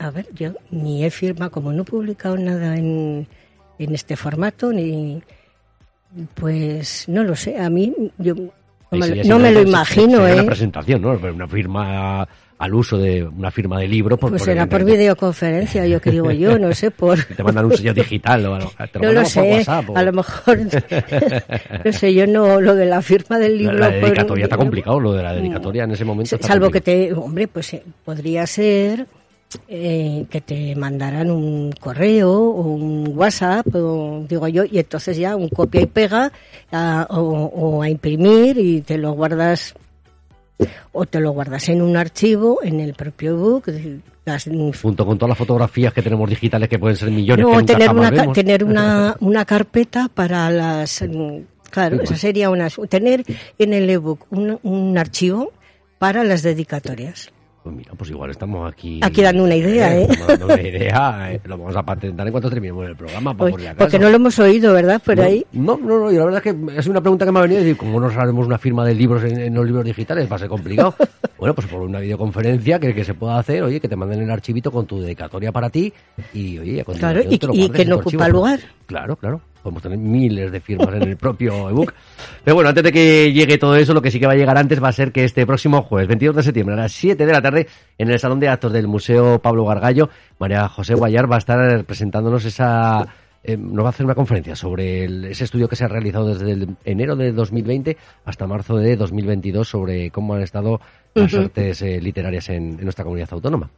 a 0.00 0.10
ver, 0.10 0.26
yo 0.34 0.52
ni 0.70 1.04
he 1.04 1.10
firmado, 1.10 1.50
como 1.50 1.72
no 1.72 1.82
he 1.82 1.84
publicado 1.84 2.36
nada 2.36 2.76
en, 2.76 3.26
en 3.84 3.94
este 3.94 4.14
formato, 4.16 4.72
ni, 4.72 5.20
pues 6.34 7.08
no 7.08 7.24
lo 7.24 7.34
sé, 7.36 7.58
a 7.58 7.70
mí, 7.70 7.92
yo 8.18 8.34
no 8.34 8.50
me, 8.98 9.06
sería 9.06 9.24
no 9.24 9.38
me 9.38 9.52
lo 9.52 9.62
imagino, 9.62 10.18
sería 10.18 10.34
Una 10.34 10.42
¿eh? 10.42 10.46
presentación, 10.46 11.02
¿no? 11.02 11.10
Una 11.12 11.48
firma 11.48 12.28
al 12.58 12.74
uso 12.74 12.98
de 12.98 13.22
una 13.24 13.50
firma 13.50 13.78
de 13.80 13.88
libro. 13.88 14.18
Por, 14.18 14.30
Pues 14.30 14.42
por 14.42 14.46
será 14.50 14.66
por 14.66 14.84
videoconferencia, 14.84 15.86
yo 15.86 15.98
que 15.98 16.10
digo 16.10 16.30
yo, 16.30 16.58
no 16.58 16.74
sé, 16.74 16.90
por... 16.90 17.18
Te 17.24 17.42
mandan 17.42 17.64
un 17.64 17.74
sello 17.76 17.94
digital 17.94 18.44
o 18.46 18.54
algo. 18.56 18.72
Te 18.92 18.98
lo 18.98 19.04
No 19.06 19.12
lo 19.12 19.22
mandamos 19.22 19.32
por 19.34 19.42
sé, 19.44 19.52
WhatsApp 19.52 19.90
o- 19.90 19.96
a 19.96 20.02
lo 20.02 20.12
mejor, 20.12 20.58
no 21.86 21.92
sé, 21.92 22.12
yo 22.14 22.26
no, 22.26 22.60
lo 22.60 22.74
de 22.74 22.84
la 22.86 23.00
firma 23.00 23.38
del 23.38 23.56
libro... 23.56 23.74
La, 23.78 23.86
la 23.88 23.92
por- 24.00 24.04
dedicatoria 24.10 24.44
está 24.44 24.56
complicado, 24.58 25.00
lo 25.00 25.12
de 25.14 25.22
la 25.22 25.32
dedicatoria 25.32 25.84
en 25.84 25.92
ese 25.92 26.04
momento. 26.04 26.36
Salvo 26.40 26.70
que 26.70 26.80
te, 26.82 27.12
hombre, 27.14 27.48
pues 27.48 27.72
eh, 27.74 27.82
podría 28.04 28.46
ser 28.46 29.06
eh, 29.68 30.26
que 30.30 30.40
te 30.40 30.74
mandaran 30.76 31.30
un 31.30 31.72
correo 31.72 32.30
o 32.32 32.62
un 32.62 33.12
WhatsApp, 33.16 33.66
o, 33.74 34.24
digo 34.28 34.46
yo, 34.48 34.64
y 34.64 34.78
entonces 34.78 35.16
ya 35.16 35.36
un 35.36 35.48
copia 35.48 35.80
y 35.82 35.86
pega 35.86 36.30
a- 36.72 37.06
o, 37.10 37.20
o 37.20 37.82
a 37.82 37.88
imprimir 37.88 38.58
y 38.58 38.80
te 38.82 38.96
lo 38.98 39.12
guardas 39.12 39.74
o 40.92 41.06
te 41.06 41.20
lo 41.20 41.32
guardas 41.32 41.68
en 41.70 41.80
un 41.82 41.96
archivo 41.96 42.60
en 42.62 42.80
el 42.80 42.94
propio 42.94 43.36
book. 43.36 43.64
Las, 44.26 44.48
Junto 44.82 45.06
con 45.06 45.16
todas 45.18 45.30
las 45.30 45.38
fotografías 45.38 45.92
que 45.94 46.02
tenemos 46.02 46.28
digitales, 46.28 46.68
que 46.68 46.78
pueden 46.78 46.96
ser 46.96 47.10
millones, 47.10 47.46
que 47.46 47.50
no, 47.50 47.58
nunca 47.58 47.72
tener 47.72 47.88
jamás 47.88 48.10
una, 48.10 48.20
vemos. 48.20 48.34
tener 48.34 48.64
una, 48.64 49.16
una 49.20 49.44
carpeta 49.46 50.08
para 50.12 50.50
las... 50.50 51.02
mm, 51.02 51.38
Claro, 51.70 51.96
Sí, 51.98 52.02
esa 52.02 52.10
pues. 52.12 52.20
sería 52.20 52.50
una... 52.50 52.68
Tener 52.88 53.24
en 53.58 53.72
el 53.72 53.88
ebook 53.88 54.26
un, 54.30 54.58
un 54.62 54.98
archivo 54.98 55.52
para 55.98 56.22
las 56.24 56.42
dedicatorias. 56.42 57.30
Pues 57.62 57.76
mira, 57.76 57.92
pues 57.94 58.08
igual 58.10 58.30
estamos 58.30 58.72
aquí. 58.72 59.00
Aquí 59.02 59.20
dando 59.20 59.44
una 59.44 59.54
idea, 59.54 59.94
¿eh? 59.94 60.06
Estamos 60.08 60.28
dando 60.28 60.46
una 60.46 60.62
idea. 60.62 61.32
eh, 61.32 61.40
Lo 61.44 61.58
vamos 61.58 61.76
a 61.76 61.82
patentar 61.82 62.26
en 62.26 62.30
cuanto 62.32 62.48
terminemos 62.48 62.88
el 62.88 62.96
programa. 62.96 63.36
Pues, 63.36 63.52
por 63.52 63.76
porque 63.76 63.98
no 63.98 64.08
lo 64.08 64.16
hemos 64.16 64.38
oído, 64.38 64.72
¿verdad? 64.72 65.00
Por 65.04 65.18
no, 65.18 65.24
ahí. 65.24 65.44
No, 65.52 65.76
no, 65.76 65.98
no, 65.98 66.10
y 66.10 66.16
la 66.16 66.24
verdad 66.24 66.42
es 66.42 66.54
que 66.54 66.78
es 66.78 66.86
una 66.86 67.02
pregunta 67.02 67.26
que 67.26 67.32
me 67.32 67.38
ha 67.38 67.42
venido 67.42 67.60
y 67.60 67.64
decir, 67.64 67.76
como 67.76 68.00
no 68.00 68.10
sabemos 68.10 68.46
una 68.46 68.56
firma 68.56 68.86
de 68.86 68.94
libros 68.94 69.22
en, 69.24 69.38
en 69.38 69.54
los 69.54 69.66
libros 69.66 69.84
digitales, 69.84 70.30
va 70.30 70.36
a 70.36 70.38
ser 70.38 70.48
complicado. 70.48 70.94
bueno, 71.38 71.54
pues 71.54 71.66
por 71.66 71.82
una 71.82 72.00
videoconferencia 72.00 72.78
que, 72.78 72.94
que 72.94 73.04
se 73.04 73.12
pueda 73.12 73.38
hacer, 73.38 73.62
oye, 73.62 73.78
que 73.78 73.88
te 73.88 73.96
manden 73.96 74.22
el 74.22 74.30
archivito 74.30 74.70
con 74.72 74.86
tu 74.86 74.98
dedicatoria 74.98 75.52
para 75.52 75.68
ti 75.68 75.92
y, 76.32 76.58
oye, 76.58 76.80
a 76.80 76.84
Claro, 76.84 77.20
y- 77.28 77.38
te 77.38 77.46
lo 77.46 77.52
y 77.52 77.58
guardes 77.58 77.76
que 77.76 77.84
no 77.84 77.96
ocupa 77.96 78.26
lugar. 78.28 78.60
Claro, 78.86 79.16
claro. 79.16 79.42
Podemos 79.62 79.82
tener 79.82 79.98
miles 79.98 80.50
de 80.50 80.60
firmas 80.60 80.94
en 80.94 81.02
el 81.02 81.16
propio 81.16 81.68
ebook. 81.70 81.92
Pero 82.44 82.54
bueno, 82.54 82.68
antes 82.70 82.82
de 82.84 82.92
que 82.92 83.32
llegue 83.32 83.58
todo 83.58 83.76
eso, 83.76 83.92
lo 83.94 84.02
que 84.02 84.10
sí 84.10 84.18
que 84.18 84.26
va 84.26 84.32
a 84.32 84.36
llegar 84.36 84.56
antes 84.58 84.82
va 84.82 84.88
a 84.88 84.92
ser 84.92 85.12
que 85.12 85.24
este 85.24 85.46
próximo 85.46 85.82
jueves, 85.82 86.08
22 86.08 86.36
de 86.36 86.42
septiembre, 86.42 86.74
a 86.74 86.78
las 86.78 86.92
7 86.92 87.26
de 87.26 87.32
la 87.32 87.42
tarde, 87.42 87.66
en 87.98 88.10
el 88.10 88.18
Salón 88.18 88.40
de 88.40 88.48
Actos 88.48 88.72
del 88.72 88.88
Museo 88.88 89.38
Pablo 89.40 89.64
Gargallo, 89.66 90.08
María 90.38 90.68
José 90.68 90.94
Guayar 90.94 91.30
va 91.30 91.36
a 91.36 91.38
estar 91.38 91.84
presentándonos 91.84 92.44
esa... 92.44 93.06
eh, 93.42 93.56
nos 93.56 93.84
va 93.84 93.88
a 93.88 93.90
hacer 93.90 94.04
una 94.06 94.14
conferencia 94.14 94.54
sobre 94.56 95.04
el- 95.04 95.24
ese 95.26 95.44
estudio 95.44 95.68
que 95.68 95.76
se 95.76 95.84
ha 95.84 95.88
realizado 95.88 96.28
desde 96.28 96.52
el 96.52 96.76
enero 96.84 97.16
de 97.16 97.32
2020 97.32 97.96
hasta 98.24 98.46
marzo 98.46 98.76
de 98.76 98.96
2022 98.96 99.68
sobre 99.68 100.10
cómo 100.10 100.34
han 100.34 100.42
estado 100.42 100.80
las 101.14 101.32
Ujú. 101.32 101.42
artes 101.44 101.82
eh, 101.82 102.00
literarias 102.00 102.48
en, 102.50 102.78
en 102.78 102.84
nuestra 102.84 103.04
comunidad 103.04 103.28
autónoma. 103.32 103.70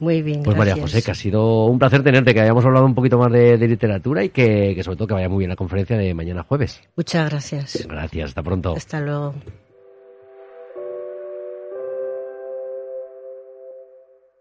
Muy 0.00 0.22
bien, 0.22 0.42
Pues 0.42 0.56
María. 0.56 0.76
José, 0.76 1.02
que 1.02 1.10
ha 1.10 1.14
sido 1.14 1.66
un 1.66 1.78
placer 1.78 2.02
tenerte, 2.02 2.32
que 2.34 2.40
hayamos 2.40 2.64
hablado 2.64 2.86
un 2.86 2.94
poquito 2.94 3.18
más 3.18 3.30
de, 3.30 3.58
de 3.58 3.68
literatura 3.68 4.24
y 4.24 4.30
que, 4.30 4.72
que 4.74 4.82
sobre 4.82 4.96
todo 4.96 5.08
que 5.08 5.14
vaya 5.14 5.28
muy 5.28 5.38
bien 5.40 5.50
la 5.50 5.56
conferencia 5.56 5.96
de 5.96 6.14
mañana 6.14 6.42
jueves. 6.42 6.80
Muchas 6.96 7.28
gracias. 7.30 7.86
Gracias, 7.86 8.30
hasta 8.30 8.42
pronto. 8.42 8.74
Hasta 8.76 9.00
luego. 9.00 9.34